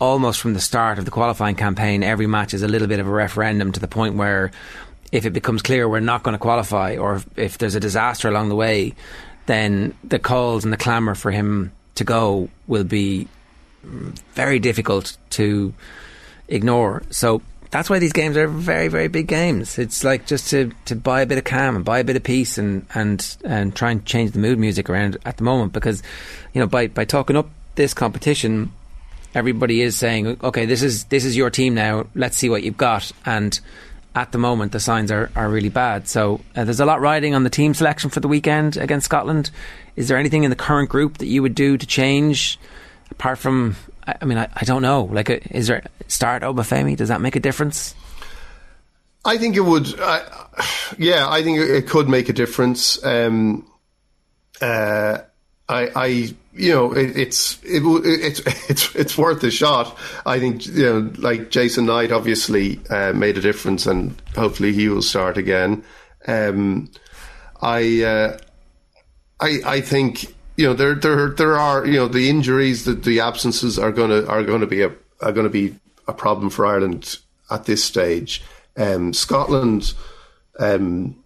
almost 0.00 0.40
from 0.40 0.54
the 0.54 0.60
start 0.60 0.98
of 0.98 1.04
the 1.04 1.10
qualifying 1.10 1.54
campaign, 1.54 2.02
every 2.02 2.26
match 2.26 2.52
is 2.52 2.62
a 2.62 2.68
little 2.68 2.88
bit 2.88 3.00
of 3.00 3.06
a 3.06 3.10
referendum 3.10 3.70
to 3.72 3.80
the 3.80 3.88
point 3.88 4.16
where 4.16 4.50
if 5.12 5.24
it 5.26 5.30
becomes 5.30 5.62
clear 5.62 5.88
we're 5.88 6.00
not 6.00 6.22
going 6.22 6.34
to 6.34 6.38
qualify 6.38 6.96
or 6.96 7.22
if 7.36 7.58
there's 7.58 7.74
a 7.74 7.80
disaster 7.80 8.28
along 8.28 8.48
the 8.48 8.54
way, 8.54 8.94
then 9.46 9.94
the 10.04 10.18
calls 10.18 10.64
and 10.64 10.72
the 10.72 10.76
clamour 10.76 11.14
for 11.14 11.30
him 11.30 11.72
to 11.94 12.04
go 12.04 12.48
will 12.66 12.84
be 12.84 13.28
very 13.82 14.58
difficult 14.58 15.16
to 15.30 15.72
ignore. 16.48 17.02
So 17.10 17.42
that's 17.70 17.90
why 17.90 17.98
these 17.98 18.12
games 18.12 18.36
are 18.36 18.46
very, 18.46 18.88
very 18.88 19.08
big 19.08 19.26
games. 19.26 19.78
It's 19.78 20.04
like 20.04 20.26
just 20.26 20.50
to, 20.50 20.72
to 20.86 20.96
buy 20.96 21.22
a 21.22 21.26
bit 21.26 21.38
of 21.38 21.44
calm 21.44 21.76
and 21.76 21.84
buy 21.84 21.98
a 21.98 22.04
bit 22.04 22.16
of 22.16 22.22
peace 22.22 22.58
and, 22.58 22.86
and, 22.94 23.36
and 23.44 23.74
try 23.74 23.90
and 23.90 24.04
change 24.04 24.32
the 24.32 24.38
mood 24.38 24.58
music 24.58 24.88
around 24.88 25.18
at 25.24 25.36
the 25.36 25.44
moment 25.44 25.72
because, 25.72 26.02
you 26.54 26.60
know, 26.60 26.66
by, 26.66 26.86
by 26.86 27.04
talking 27.04 27.36
up 27.36 27.48
this 27.74 27.94
competition, 27.94 28.72
everybody 29.34 29.82
is 29.82 29.96
saying, 29.96 30.38
okay, 30.42 30.66
this 30.66 30.82
is, 30.82 31.04
this 31.04 31.24
is 31.24 31.36
your 31.36 31.50
team 31.50 31.74
now. 31.74 32.06
Let's 32.14 32.36
see 32.36 32.48
what 32.48 32.62
you've 32.62 32.76
got. 32.76 33.12
And 33.26 33.58
at 34.14 34.32
the 34.32 34.38
moment, 34.38 34.72
the 34.72 34.80
signs 34.80 35.10
are, 35.10 35.30
are 35.36 35.48
really 35.48 35.68
bad. 35.68 36.08
So 36.08 36.40
uh, 36.56 36.64
there's 36.64 36.80
a 36.80 36.86
lot 36.86 37.00
riding 37.00 37.34
on 37.34 37.44
the 37.44 37.50
team 37.50 37.74
selection 37.74 38.10
for 38.10 38.20
the 38.20 38.28
weekend 38.28 38.76
against 38.76 39.04
Scotland. 39.04 39.50
Is 39.96 40.08
there 40.08 40.16
anything 40.16 40.44
in 40.44 40.50
the 40.50 40.56
current 40.56 40.88
group 40.88 41.18
that 41.18 41.26
you 41.26 41.42
would 41.42 41.54
do 41.54 41.76
to 41.76 41.86
change 41.86 42.58
apart 43.10 43.38
from 43.38 43.76
I, 44.08 44.16
I 44.22 44.24
mean, 44.24 44.38
I, 44.38 44.48
I 44.56 44.64
don't 44.64 44.82
know. 44.82 45.04
Like, 45.04 45.30
uh, 45.30 45.38
is 45.50 45.68
there 45.68 45.84
start 46.08 46.42
Obafemi? 46.42 46.96
Does 46.96 47.08
that 47.10 47.20
make 47.20 47.36
a 47.36 47.40
difference? 47.40 47.94
I 49.24 49.36
think 49.36 49.56
it 49.56 49.60
would. 49.60 49.86
Yeah, 50.98 51.28
I 51.28 51.42
think 51.42 51.58
it 51.58 51.86
could 51.86 52.08
make 52.08 52.28
a 52.28 52.32
difference. 52.32 53.04
Um, 53.04 53.70
uh, 54.60 55.18
I, 55.68 55.90
I, 55.94 56.06
you 56.54 56.72
know, 56.72 56.92
it, 56.92 57.16
it's 57.16 57.58
it, 57.62 57.82
it's 58.04 58.40
it's 58.70 58.94
it's 58.94 59.18
worth 59.18 59.42
a 59.44 59.50
shot. 59.50 59.96
I 60.24 60.38
think 60.38 60.66
you 60.66 60.84
know, 60.84 61.12
like 61.18 61.50
Jason 61.50 61.86
Knight 61.86 62.12
obviously 62.12 62.80
uh, 62.90 63.12
made 63.12 63.36
a 63.36 63.40
difference, 63.40 63.86
and 63.86 64.20
hopefully 64.34 64.72
he 64.72 64.88
will 64.88 65.02
start 65.02 65.36
again. 65.36 65.84
Um, 66.26 66.90
I, 67.60 68.02
uh, 68.02 68.38
I, 69.40 69.58
I 69.64 69.80
think 69.80 70.34
you 70.56 70.66
know 70.66 70.74
there 70.74 70.94
there 70.94 71.30
there 71.30 71.56
are 71.58 71.86
you 71.86 71.94
know 71.94 72.08
the 72.08 72.30
injuries, 72.30 72.84
the 72.84 72.94
the 72.94 73.20
absences 73.20 73.78
are 73.78 73.92
gonna 73.92 74.24
are 74.26 74.44
to 74.44 74.66
be 74.66 74.82
a 74.82 74.92
are 75.20 75.32
to 75.32 75.48
be 75.48 75.76
a 76.06 76.12
problem 76.12 76.50
for 76.50 76.64
Ireland 76.66 77.18
at 77.50 77.64
this 77.64 77.84
stage. 77.84 78.42
Um, 78.76 79.12
Scotland. 79.12 79.94
Um, 80.58 81.16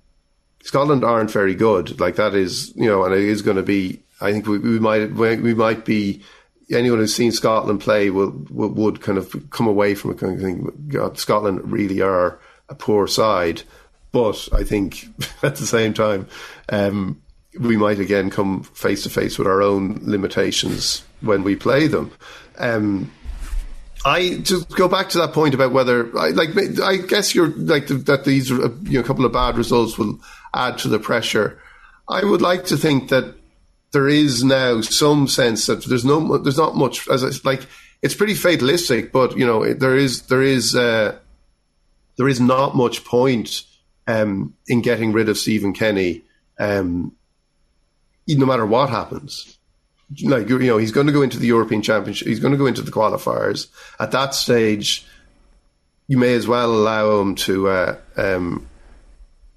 Scotland 0.62 1.04
aren't 1.04 1.30
very 1.30 1.54
good. 1.54 1.98
Like 1.98 2.16
that 2.16 2.34
is, 2.34 2.72
you 2.76 2.86
know, 2.86 3.04
and 3.04 3.14
it 3.14 3.22
is 3.22 3.42
going 3.42 3.56
to 3.56 3.62
be. 3.62 4.00
I 4.22 4.32
think 4.32 4.46
we, 4.46 4.58
we 4.58 4.78
might 4.78 5.12
we 5.12 5.54
might 5.54 5.84
be. 5.84 6.22
Anyone 6.70 7.00
who's 7.00 7.14
seen 7.14 7.32
Scotland 7.32 7.80
play 7.80 8.08
will, 8.08 8.30
will 8.48 8.70
would 8.70 9.02
kind 9.02 9.18
of 9.18 9.50
come 9.50 9.66
away 9.66 9.94
from 9.94 10.12
it 10.12 10.18
kind 10.18 10.36
of 10.36 10.40
think, 10.40 10.88
God, 10.88 11.18
Scotland 11.18 11.70
really 11.70 12.00
are 12.00 12.38
a 12.70 12.74
poor 12.74 13.06
side. 13.06 13.62
But 14.10 14.48
I 14.52 14.64
think 14.64 15.06
at 15.42 15.56
the 15.56 15.66
same 15.66 15.92
time, 15.92 16.28
um, 16.70 17.20
we 17.58 17.76
might 17.76 17.98
again 17.98 18.30
come 18.30 18.62
face 18.62 19.02
to 19.02 19.10
face 19.10 19.38
with 19.38 19.48
our 19.48 19.60
own 19.60 19.98
limitations 20.02 21.04
when 21.20 21.42
we 21.42 21.56
play 21.56 21.88
them. 21.88 22.10
Um, 22.58 23.10
I 24.04 24.38
just 24.42 24.68
go 24.70 24.88
back 24.88 25.10
to 25.10 25.18
that 25.18 25.32
point 25.32 25.54
about 25.54 25.72
whether, 25.72 26.04
like, 26.06 26.56
I 26.80 26.96
guess 26.96 27.34
you're 27.34 27.48
like 27.48 27.86
that. 27.86 28.24
These, 28.24 28.50
you 28.50 28.78
know, 28.84 29.00
a 29.00 29.04
couple 29.04 29.24
of 29.24 29.32
bad 29.32 29.56
results 29.56 29.96
will 29.96 30.18
add 30.54 30.78
to 30.78 30.88
the 30.88 30.98
pressure. 30.98 31.60
I 32.08 32.24
would 32.24 32.42
like 32.42 32.64
to 32.66 32.76
think 32.76 33.10
that 33.10 33.36
there 33.92 34.08
is 34.08 34.42
now 34.42 34.80
some 34.80 35.28
sense 35.28 35.66
that 35.66 35.84
there's 35.84 36.04
no, 36.04 36.38
there's 36.38 36.58
not 36.58 36.76
much 36.76 37.08
as 37.08 37.22
it's 37.22 37.44
like 37.44 37.66
it's 38.02 38.14
pretty 38.14 38.34
fatalistic, 38.34 39.12
but 39.12 39.36
you 39.36 39.46
know, 39.46 39.72
there 39.74 39.96
is 39.96 40.22
there 40.22 40.42
is 40.42 40.74
uh, 40.74 41.16
there 42.16 42.28
is 42.28 42.40
not 42.40 42.74
much 42.74 43.04
point 43.04 43.62
um, 44.06 44.54
in 44.66 44.82
getting 44.82 45.12
rid 45.12 45.28
of 45.28 45.38
Stephen 45.38 45.72
Kenny, 45.72 46.22
um, 46.58 47.14
no 48.26 48.46
matter 48.46 48.66
what 48.66 48.90
happens 48.90 49.58
like 50.24 50.48
you 50.48 50.58
know 50.58 50.78
he's 50.78 50.92
going 50.92 51.06
to 51.06 51.12
go 51.12 51.22
into 51.22 51.38
the 51.38 51.46
European 51.46 51.82
Championship. 51.82 52.28
He's 52.28 52.40
going 52.40 52.52
to 52.52 52.58
go 52.58 52.66
into 52.66 52.82
the 52.82 52.90
qualifiers. 52.90 53.68
At 53.98 54.12
that 54.12 54.34
stage, 54.34 55.06
you 56.08 56.18
may 56.18 56.34
as 56.34 56.46
well 56.46 56.70
allow 56.72 57.20
him 57.20 57.34
to 57.36 57.68
uh, 57.68 57.96
um, 58.16 58.66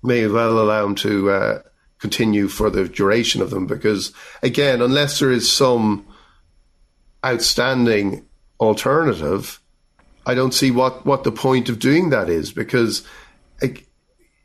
may 0.04 0.22
as 0.24 0.32
well 0.32 0.60
allow 0.60 0.86
him 0.86 0.96
to 0.96 1.30
uh, 1.30 1.62
continue 2.00 2.48
for 2.48 2.70
the 2.70 2.88
duration 2.88 3.42
of 3.42 3.50
them 3.50 3.68
because 3.68 4.14
again, 4.44 4.82
unless 4.82 5.20
there 5.20 5.32
is 5.32 5.52
some 5.52 6.06
outstanding 7.26 8.26
alternative, 8.60 9.60
I 10.26 10.34
don't 10.36 10.54
see 10.54 10.72
what 10.72 11.06
what 11.06 11.24
the 11.24 11.32
point 11.32 11.70
of 11.70 11.80
doing 11.80 12.10
that 12.10 12.30
is 12.30 12.52
because. 12.52 13.04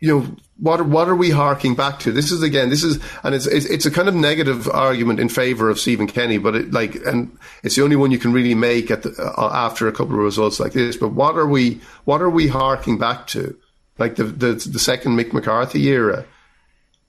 you 0.01 0.09
know, 0.09 0.35
what 0.57 0.87
what 0.87 1.09
are 1.09 1.15
we 1.15 1.31
harking 1.31 1.75
back 1.75 1.99
to? 2.01 2.13
This 2.13 2.33
is 2.33 2.43
again, 2.43 2.71
this 2.71 2.83
is, 2.83 2.99
and 3.23 3.35
it's 3.35 3.47
it's, 3.47 3.67
it's 3.67 3.87
a 3.87 3.91
kind 3.91 4.09
of 4.09 4.15
negative 4.15 4.69
argument 4.69 5.21
in 5.21 5.29
favor 5.29 5.69
of 5.69 5.79
Stephen 5.79 6.07
Kenny, 6.07 6.39
but 6.39 6.55
it, 6.55 6.73
like, 6.73 6.95
and 7.07 7.37
it's 7.63 7.77
the 7.77 7.83
only 7.83 7.97
one 7.97 8.11
you 8.11 8.19
can 8.19 8.33
really 8.33 8.55
make 8.55 8.91
at 8.91 9.03
the, 9.03 9.11
uh, 9.19 9.51
after 9.53 9.89
a 9.89 9.93
couple 9.93 10.15
of 10.15 10.21
results 10.21 10.59
like 10.59 10.73
this. 10.73 10.97
But 10.97 11.13
what 11.13 11.37
are 11.37 11.47
we 11.47 11.81
what 12.05 12.23
are 12.23 12.31
we 12.31 12.49
harking 12.49 12.99
back 12.99 13.27
to? 13.29 13.57
Like 13.99 14.17
the 14.17 14.25
the, 14.25 14.53
the 14.55 14.79
second 14.79 15.19
Mick 15.19 15.33
McCarthy 15.35 15.87
era, 15.89 16.25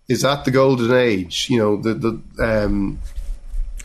is 0.07 0.21
that 0.21 0.45
the 0.45 0.51
golden 0.51 0.91
age? 0.91 1.47
You 1.49 1.57
know, 1.57 1.77
the 1.77 1.93
the 1.93 2.65
um, 2.65 2.99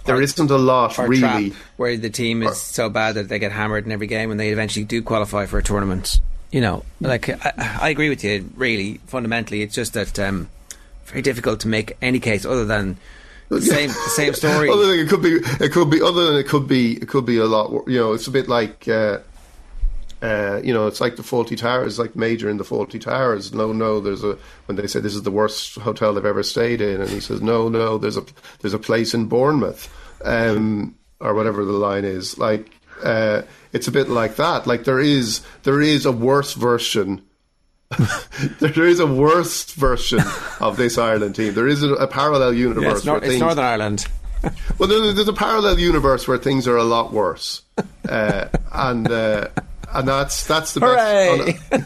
there 0.05 0.21
isn't 0.21 0.51
a 0.51 0.59
lot 0.59 0.99
really 0.99 1.53
where 1.77 1.97
the 1.97 2.11
team 2.11 2.43
is 2.43 2.51
or, 2.51 2.55
so 2.55 2.89
bad 2.89 3.17
that 3.17 3.29
they 3.29 3.39
get 3.39 3.53
hammered 3.53 3.87
in 3.87 3.93
every 3.93 4.07
game, 4.07 4.31
and 4.31 4.39
they 4.39 4.51
eventually 4.51 4.85
do 4.85 5.03
qualify 5.03 5.47
for 5.47 5.59
a 5.59 5.63
tournament 5.63 6.21
you 6.51 6.61
know, 6.61 6.85
like 7.01 7.29
I, 7.29 7.79
I, 7.83 7.89
agree 7.91 8.09
with 8.09 8.23
you. 8.25 8.49
Really, 8.57 8.99
fundamentally, 9.07 9.63
it's 9.63 9.75
just 9.75 9.95
that 9.95 10.19
um, 10.19 10.49
very 11.05 11.23
difficult 11.23 11.61
to 11.61 11.69
make 11.69 11.97
any 12.01 12.21
case 12.21 12.45
other 12.45 12.65
than 12.65 12.97
the 13.49 13.61
same 13.61 13.91
same 13.91 14.33
story. 14.43 14.71
other 14.71 14.87
than 14.87 15.01
it 15.01 15.09
could 15.09 15.23
be, 15.23 15.39
it 15.65 15.73
could 15.73 15.91
be 15.91 16.01
other 16.01 16.27
than 16.27 16.37
it 16.37 16.47
could 16.47 16.69
be, 16.69 16.95
it 16.95 17.09
could 17.09 17.27
be 17.27 17.39
a 17.39 17.47
lot. 17.47 17.87
You 17.89 17.99
know, 17.99 18.13
it's 18.13 18.27
a 18.27 18.31
bit 18.31 18.49
like. 18.49 18.89
Uh, 18.89 19.19
uh, 20.23 20.61
you 20.65 20.73
know, 20.73 20.87
it's 20.87 21.01
like 21.01 21.17
the 21.17 21.23
Fawlty 21.23 21.57
Towers, 21.57 21.99
like 21.99 22.17
Major 22.17 22.49
in 22.49 22.57
the 22.57 22.65
Fawlty 22.65 23.01
Towers. 23.01 23.53
No, 23.53 23.73
no, 23.73 24.01
there's 24.01 24.25
a 24.25 24.39
when 24.65 24.77
they 24.77 24.87
say 24.87 25.01
this 25.01 25.15
is 25.15 25.23
the 25.23 25.31
worst 25.31 25.77
hotel 25.77 26.15
they've 26.15 26.25
ever 26.25 26.43
stayed 26.43 26.81
in, 26.81 27.01
and 27.01 27.11
he 27.11 27.21
says, 27.21 27.43
no, 27.43 27.69
no, 27.69 27.99
there's 27.99 28.17
a 28.17 28.25
there's 28.61 28.75
a 28.75 28.79
place 28.79 29.13
in 29.13 29.27
Bournemouth, 29.27 29.93
um, 30.25 30.95
or 31.21 31.35
whatever 31.35 31.65
the 31.65 31.73
line 31.73 32.05
is. 32.05 32.39
Like, 32.39 32.71
uh, 33.03 33.43
it's 33.73 33.89
a 33.89 33.93
bit 33.93 34.09
like 34.09 34.37
that. 34.37 34.67
Like 34.67 34.85
there 34.85 35.01
is 35.01 35.43
there 35.65 35.83
is 35.83 36.07
a 36.07 36.13
worse 36.13 36.55
version. 36.55 37.23
there 38.59 38.87
is 38.87 38.99
a 38.99 39.07
worse 39.07 39.71
version 39.75 40.21
of 40.61 40.77
this 40.77 40.99
Ireland 40.99 41.37
team. 41.37 41.55
There 41.55 41.69
is 41.69 41.83
a, 41.83 41.93
a 41.95 42.09
parallel 42.09 42.55
universe. 42.55 42.85
Yeah, 42.85 42.97
it's, 42.97 43.05
nor- 43.05 43.21
things, 43.21 43.41
Northern 43.41 43.65
Ireland. 43.65 44.07
well, 44.79 44.89
there's, 44.89 45.15
there's, 45.15 45.29
a 45.29 45.33
parallel 45.33 45.79
universe 45.79 46.27
where 46.27 46.39
things 46.39 46.67
are 46.67 46.77
a 46.77 46.85
lot 46.85 47.13
worse, 47.13 47.63
uh, 48.09 48.49
and 48.73 49.11
uh, 49.11 49.49
and 49.93 50.09
that's 50.09 50.47
that's 50.47 50.75
the 50.75 50.81
best. 50.81 51.71
On 51.73 51.81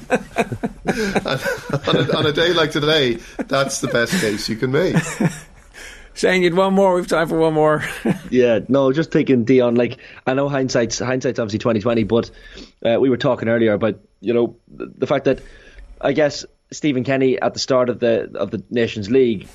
a, 0.87 1.91
on, 1.91 1.97
a, 1.97 2.19
on 2.19 2.27
a 2.27 2.33
day 2.33 2.53
like 2.53 2.71
today, 2.71 3.19
that's 3.47 3.81
the 3.81 3.89
best 3.89 4.21
case 4.21 4.49
you 4.49 4.57
can 4.57 4.73
make. 4.73 4.97
Saying 6.15 6.43
you'd 6.43 6.55
one 6.55 6.75
more. 6.75 6.95
We've 6.95 7.07
time 7.07 7.29
for 7.29 7.39
one 7.39 7.55
more. 7.55 7.85
yeah, 8.31 8.61
no, 8.69 8.93
just 8.93 9.11
thinking 9.11 9.45
Dion. 9.45 9.75
Like 9.75 9.99
I 10.27 10.35
know 10.35 10.49
hindsight's 10.49 10.99
hindsight's 10.99 11.39
obviously 11.39 11.61
twenty 11.61 11.81
twenty, 11.81 12.05
but 12.05 12.31
uh, 12.85 12.99
we 13.01 13.09
were 13.09 13.17
talking 13.17 13.49
earlier 13.49 13.73
about 13.73 14.01
you 14.21 14.35
know 14.35 14.57
the, 14.69 14.93
the 14.99 15.07
fact 15.07 15.25
that 15.27 15.41
I 16.01 16.13
guess 16.13 16.45
Stephen 16.73 17.05
Kenny 17.05 17.41
at 17.41 17.55
the 17.55 17.61
start 17.61 17.89
of 17.89 18.01
the 18.01 18.31
of 18.35 18.51
the 18.51 18.63
Nations 18.71 19.11
League 19.11 19.49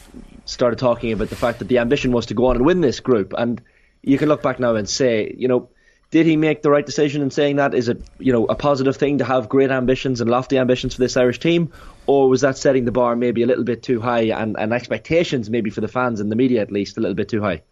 started 0.45 0.79
talking 0.79 1.12
about 1.12 1.29
the 1.29 1.36
fact 1.36 1.60
that 1.60 1.67
the 1.67 1.79
ambition 1.79 2.12
was 2.12 2.27
to 2.27 2.34
go 2.34 2.47
on 2.47 2.55
and 2.55 2.65
win 2.65 2.81
this 2.81 2.99
group, 2.99 3.34
and 3.38 3.62
you 4.01 4.17
can 4.17 4.29
look 4.29 4.41
back 4.41 4.60
now 4.60 4.75
and 4.75 4.88
say, 4.88 5.36
you 5.38 5.47
know, 5.47 5.69
did 6.15 6.25
he 6.25 6.38
make 6.38 6.62
the 6.62 6.71
right 6.71 6.86
decision 6.86 7.21
in 7.21 7.30
saying 7.30 7.58
that? 7.58 7.73
Is 7.73 7.89
it 7.89 8.01
you 8.19 8.32
know 8.32 8.45
a 8.45 8.56
positive 8.56 8.95
thing 8.95 9.17
to 9.17 9.25
have 9.25 9.49
great 9.49 9.69
ambitions 9.69 10.21
and 10.21 10.30
lofty 10.30 10.58
ambitions 10.58 10.93
for 10.93 11.01
this 11.01 11.17
Irish 11.17 11.39
team, 11.41 11.73
or 12.08 12.30
was 12.30 12.39
that 12.39 12.58
setting 12.58 12.86
the 12.86 12.93
bar 12.93 13.17
maybe 13.17 13.43
a 13.43 13.45
little 13.45 13.65
bit 13.65 13.84
too 13.84 13.99
high 13.99 14.28
and, 14.28 14.56
and 14.58 14.71
expectations 14.71 15.49
maybe 15.49 15.69
for 15.69 15.82
the 15.82 15.89
fans 15.89 16.21
and 16.21 16.32
the 16.32 16.38
media 16.38 16.62
at 16.62 16.71
least 16.71 16.95
a 16.95 17.01
little 17.01 17.15
bit 17.15 17.28
too 17.28 17.41
high? 17.41 17.63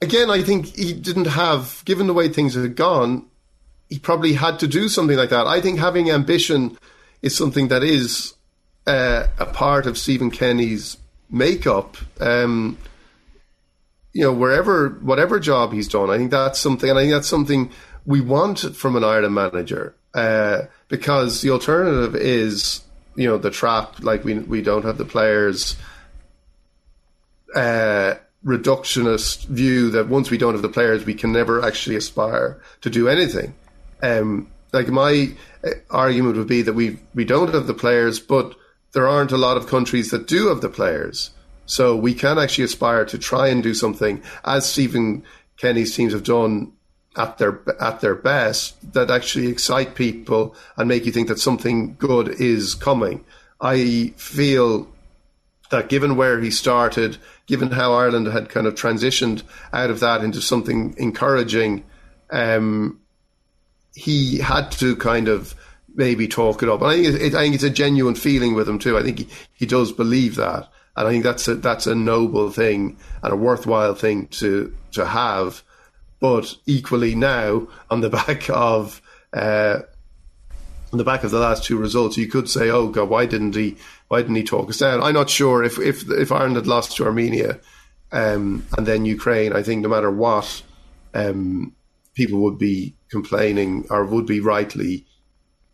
Again, 0.00 0.30
I 0.30 0.40
think 0.44 0.66
he 0.76 0.92
didn't 0.92 1.26
have, 1.26 1.82
given 1.84 2.06
the 2.06 2.14
way 2.14 2.28
things 2.28 2.54
had 2.54 2.76
gone, 2.76 3.26
he 3.90 3.98
probably 3.98 4.34
had 4.34 4.60
to 4.60 4.68
do 4.68 4.88
something 4.88 5.16
like 5.16 5.30
that. 5.30 5.48
I 5.48 5.60
think 5.60 5.80
having 5.80 6.08
ambition 6.08 6.78
is 7.22 7.36
something 7.36 7.66
that 7.68 7.82
is 7.82 8.34
uh, 8.86 9.26
a 9.40 9.46
part 9.46 9.86
of 9.86 9.98
Stephen 9.98 10.30
Kenny's 10.30 10.96
makeup. 11.28 11.96
Um, 12.20 12.78
you 14.16 14.22
know, 14.22 14.32
wherever, 14.32 14.98
whatever 15.02 15.38
job 15.38 15.74
he's 15.74 15.88
done, 15.88 16.08
I 16.08 16.16
think 16.16 16.30
that's 16.30 16.58
something, 16.58 16.88
and 16.88 16.98
I 16.98 17.02
think 17.02 17.12
that's 17.12 17.28
something 17.28 17.70
we 18.06 18.22
want 18.22 18.60
from 18.74 18.96
an 18.96 19.04
Ireland 19.04 19.34
manager. 19.34 19.94
Uh, 20.14 20.62
because 20.88 21.42
the 21.42 21.50
alternative 21.50 22.16
is 22.16 22.80
you 23.16 23.28
know 23.28 23.36
the 23.36 23.50
trap 23.50 24.02
like 24.02 24.24
we 24.24 24.38
we 24.38 24.62
don't 24.62 24.86
have 24.86 24.96
the 24.96 25.04
players 25.04 25.76
uh, 27.54 28.14
reductionist 28.42 29.44
view 29.46 29.90
that 29.90 30.08
once 30.08 30.30
we 30.30 30.38
don't 30.38 30.54
have 30.54 30.62
the 30.62 30.70
players 30.70 31.04
we 31.04 31.12
can 31.12 31.32
never 31.32 31.62
actually 31.62 31.96
aspire 31.96 32.58
to 32.80 32.88
do 32.88 33.08
anything 33.08 33.54
um, 34.02 34.50
like 34.72 34.88
my 34.88 35.30
uh, 35.62 35.70
argument 35.90 36.38
would 36.38 36.46
be 36.46 36.62
that 36.62 36.72
we 36.72 36.98
we 37.14 37.26
don't 37.26 37.52
have 37.52 37.66
the 37.66 37.74
players 37.74 38.18
but 38.18 38.54
there 38.92 39.06
aren't 39.06 39.32
a 39.32 39.36
lot 39.36 39.58
of 39.58 39.66
countries 39.66 40.10
that 40.10 40.26
do 40.26 40.48
have 40.48 40.62
the 40.62 40.70
players 40.70 41.30
so 41.66 41.96
we 41.96 42.14
can 42.14 42.38
actually 42.38 42.64
aspire 42.64 43.04
to 43.04 43.18
try 43.18 43.48
and 43.48 43.62
do 43.62 43.74
something 43.74 44.22
as 44.44 44.68
Stephen 44.68 45.24
Kenny's 45.56 45.94
teams 45.94 46.12
have 46.12 46.24
done 46.24 46.72
at 47.16 47.38
their 47.38 47.60
at 47.80 48.00
their 48.00 48.14
best 48.14 48.92
that 48.92 49.10
actually 49.10 49.48
excite 49.48 49.94
people 49.94 50.54
and 50.76 50.88
make 50.88 51.06
you 51.06 51.12
think 51.12 51.28
that 51.28 51.38
something 51.38 51.96
good 51.96 52.28
is 52.40 52.74
coming. 52.74 53.24
I 53.60 54.12
feel 54.16 54.88
that 55.70 55.88
given 55.88 56.16
where 56.16 56.40
he 56.40 56.50
started, 56.50 57.18
given 57.46 57.70
how 57.70 57.94
Ireland 57.94 58.26
had 58.28 58.48
kind 58.48 58.66
of 58.66 58.74
transitioned 58.74 59.42
out 59.72 59.90
of 59.90 60.00
that 60.00 60.22
into 60.22 60.40
something 60.40 60.94
encouraging, 60.98 61.84
um, 62.30 63.00
he 63.94 64.38
had 64.38 64.70
to 64.72 64.94
kind 64.96 65.28
of 65.28 65.54
maybe 65.94 66.28
talk 66.28 66.62
it 66.62 66.68
up. 66.68 66.82
And 66.82 66.90
I 66.90 67.02
think, 67.02 67.20
it, 67.20 67.34
I 67.34 67.42
think 67.42 67.54
it's 67.54 67.64
a 67.64 67.70
genuine 67.70 68.14
feeling 68.14 68.54
with 68.54 68.68
him 68.68 68.78
too. 68.78 68.98
I 68.98 69.02
think 69.02 69.20
he, 69.20 69.28
he 69.54 69.66
does 69.66 69.90
believe 69.90 70.36
that, 70.36 70.68
and 70.96 71.06
I 71.06 71.10
think 71.10 71.24
that's 71.24 71.46
a 71.46 71.54
that's 71.56 71.86
a 71.86 71.94
noble 71.94 72.50
thing 72.50 72.96
and 73.22 73.32
a 73.32 73.36
worthwhile 73.36 73.94
thing 73.94 74.28
to 74.28 74.74
to 74.92 75.04
have. 75.04 75.62
But 76.20 76.56
equally 76.64 77.14
now, 77.14 77.68
on 77.90 78.00
the 78.00 78.10
back 78.26 78.48
of 78.48 79.02
uh, 79.32 79.80
on 80.92 80.98
the 80.98 81.04
back 81.04 81.24
of 81.24 81.30
the 81.30 81.38
last 81.38 81.64
two 81.64 81.76
results, 81.76 82.16
you 82.16 82.28
could 82.28 82.48
say, 82.48 82.70
"Oh 82.70 82.88
God, 82.88 83.10
why 83.10 83.26
didn't 83.26 83.54
he? 83.54 83.76
Why 84.08 84.22
didn't 84.22 84.36
he 84.36 84.44
talk 84.44 84.70
us 84.70 84.78
down?" 84.78 85.02
I'm 85.02 85.14
not 85.14 85.28
sure 85.28 85.62
if 85.62 85.78
if 85.78 86.08
if 86.10 86.32
Ireland 86.32 86.56
had 86.56 86.66
lost 86.66 86.96
to 86.96 87.04
Armenia 87.04 87.60
um, 88.12 88.66
and 88.76 88.86
then 88.86 89.04
Ukraine. 89.04 89.52
I 89.52 89.62
think 89.62 89.82
no 89.82 89.90
matter 89.90 90.10
what, 90.10 90.62
um, 91.12 91.74
people 92.14 92.40
would 92.40 92.58
be 92.58 92.94
complaining 93.10 93.86
or 93.90 94.04
would 94.06 94.26
be 94.26 94.40
rightly 94.40 95.04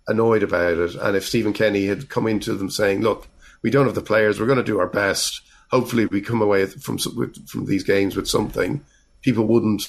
annoyed 0.09 0.43
about 0.43 0.79
it. 0.79 0.97
And 0.97 1.17
if 1.17 1.27
Stephen 1.27 1.53
Kenny 1.53 1.87
had 1.87 2.09
come 2.09 2.27
into 2.27 2.55
them 2.55 2.71
saying, 2.71 3.03
"Look, 3.03 3.29
we 3.63 3.71
don't 3.71 3.87
have 3.87 3.95
the 3.95 4.03
players. 4.03 4.39
We're 4.39 4.47
going 4.47 4.59
to 4.59 4.65
do 4.65 4.81
our 4.81 4.89
best. 4.89 5.41
Hopefully, 5.71 6.07
we 6.07 6.21
come 6.21 6.43
away 6.43 6.67
from 6.67 6.99
from 6.99 7.67
these 7.67 7.85
games 7.85 8.17
with 8.17 8.29
something," 8.29 8.85
people 9.23 9.47
wouldn't 9.47 9.85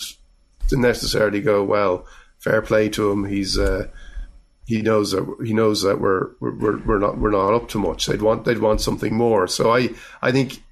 necessarily 0.71 1.41
go, 1.41 1.63
"Well, 1.63 2.05
fair 2.39 2.62
play 2.62 2.89
to 2.89 3.12
him. 3.12 3.25
He's." 3.25 3.57
Uh, 3.57 3.88
he 4.65 4.81
knows 4.81 5.12
that 5.12 5.25
he 5.43 5.53
knows 5.53 5.81
that 5.81 5.99
we're 5.99 6.29
we're 6.39 6.77
we're 6.86 6.99
not 6.99 7.17
we're 7.17 7.31
not 7.31 7.53
up 7.53 7.67
to 7.69 7.77
much. 7.79 8.05
They'd 8.05 8.21
want 8.21 8.45
they'd 8.45 8.59
want 8.59 8.81
something 8.81 9.13
more. 9.13 9.47
So 9.47 9.73
I 9.73 9.89
I 10.21 10.31
think 10.31 10.63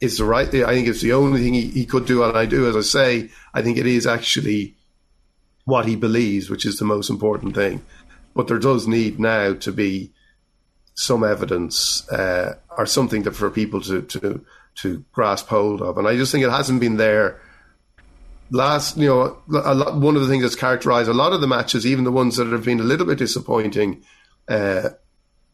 it's 0.00 0.18
the 0.18 0.24
right. 0.24 0.48
I 0.48 0.74
think 0.74 0.88
it's 0.88 1.00
the 1.00 1.12
only 1.12 1.42
thing 1.42 1.54
he, 1.54 1.68
he 1.68 1.86
could 1.86 2.06
do. 2.06 2.22
And 2.22 2.36
I 2.36 2.46
do, 2.46 2.68
as 2.68 2.76
I 2.76 2.82
say, 2.82 3.30
I 3.52 3.62
think 3.62 3.78
it 3.78 3.86
is 3.86 4.06
actually 4.06 4.76
what 5.64 5.86
he 5.86 5.96
believes, 5.96 6.50
which 6.50 6.66
is 6.66 6.76
the 6.76 6.84
most 6.84 7.10
important 7.10 7.54
thing. 7.54 7.82
But 8.34 8.48
there 8.48 8.58
does 8.58 8.86
need 8.86 9.18
now 9.18 9.54
to 9.54 9.72
be 9.72 10.12
some 10.94 11.24
evidence 11.24 12.08
uh, 12.10 12.56
or 12.76 12.86
something 12.86 13.22
that 13.22 13.34
for 13.34 13.50
people 13.50 13.80
to 13.82 14.02
to 14.02 14.44
to 14.76 15.04
grasp 15.12 15.48
hold 15.48 15.82
of. 15.82 15.98
And 15.98 16.08
I 16.08 16.16
just 16.16 16.32
think 16.32 16.44
it 16.44 16.50
hasn't 16.50 16.80
been 16.80 16.96
there 16.96 17.40
last, 18.50 18.96
you 18.96 19.08
know, 19.08 19.38
lot, 19.48 19.96
one 19.96 20.16
of 20.16 20.22
the 20.22 20.28
things 20.28 20.42
that's 20.42 20.56
characterised 20.56 21.08
a 21.08 21.14
lot 21.14 21.32
of 21.32 21.40
the 21.40 21.46
matches, 21.46 21.86
even 21.86 22.04
the 22.04 22.12
ones 22.12 22.36
that 22.36 22.46
have 22.48 22.64
been 22.64 22.80
a 22.80 22.84
little 22.84 23.06
bit 23.06 23.18
disappointing 23.18 24.02
uh, 24.48 24.90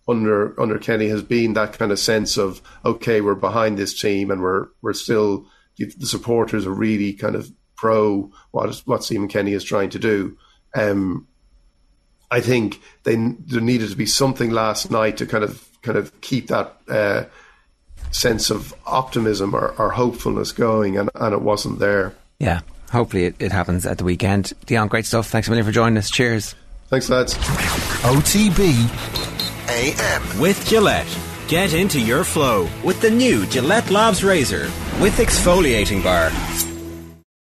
under 0.09 0.59
under 0.61 0.79
Kenny, 0.79 1.09
has 1.09 1.23
been 1.23 1.55
that 1.55 1.79
kind 1.79 1.93
of 1.93 1.99
sense 1.99 2.37
of 2.37 2.61
okay, 2.85 3.21
we're 3.21 3.35
behind 3.35 3.79
this 3.79 3.99
team, 3.99 4.31
and 4.31 4.43
we're 4.43 4.69
we're 4.83 4.93
still 4.93 5.47
the 5.79 6.07
supporters 6.07 6.67
are 6.67 6.75
really 6.75 7.13
kind 7.13 7.35
of 7.35 7.51
pro 7.77 8.31
what 8.51 8.75
what 8.85 9.05
Stephen 9.05 9.29
Kenny 9.29 9.53
is 9.53 9.65
trying 9.65 9.91
to 9.91 9.99
do. 9.99 10.37
Um, 10.75 11.27
I 12.31 12.41
think 12.41 12.81
they, 13.05 13.17
there 13.17 13.61
needed 13.61 13.91
to 13.91 13.97
be 13.97 14.07
something 14.07 14.51
last 14.51 14.91
night 14.91 15.17
to 15.19 15.27
kind 15.27 15.45
of 15.45 15.67
kind 15.83 15.97
of 15.99 16.19
keep 16.21 16.49
that 16.49 16.77
uh, 16.89 17.25
sense 18.11 18.51
of 18.51 18.75
optimism 18.87 19.55
or, 19.55 19.75
or 19.79 19.91
hopefulness 19.91 20.53
going, 20.53 20.99
and, 20.99 21.11
and 21.15 21.35
it 21.35 21.43
wasn't 21.43 21.79
there. 21.79 22.15
Yeah, 22.39 22.61
hopefully 22.91 23.25
it, 23.25 23.37
it 23.39 23.53
happens 23.53 23.87
at 23.87 23.99
the 23.99 24.05
weekend. 24.05 24.53
Dion, 24.67 24.89
great 24.89 25.07
stuff. 25.07 25.29
Thanks 25.29 25.49
a 25.49 25.51
million 25.51 25.67
for 25.67 25.73
joining 25.73 25.99
us. 25.99 26.11
Cheers. 26.11 26.55
Thanks, 26.89 27.09
lads. 27.09 27.35
OTB 28.03 29.31
AM. 29.69 30.41
With 30.41 30.67
Gillette. 30.67 31.19
Get 31.49 31.73
into 31.73 32.01
your 32.01 32.23
flow 32.23 32.69
with 32.85 33.01
the 33.01 33.11
new 33.11 33.47
Gillette 33.47 33.91
Labs 33.91 34.23
Razor 34.23 34.65
with 35.01 35.17
exfoliating 35.19 36.03
bar. 36.03 36.31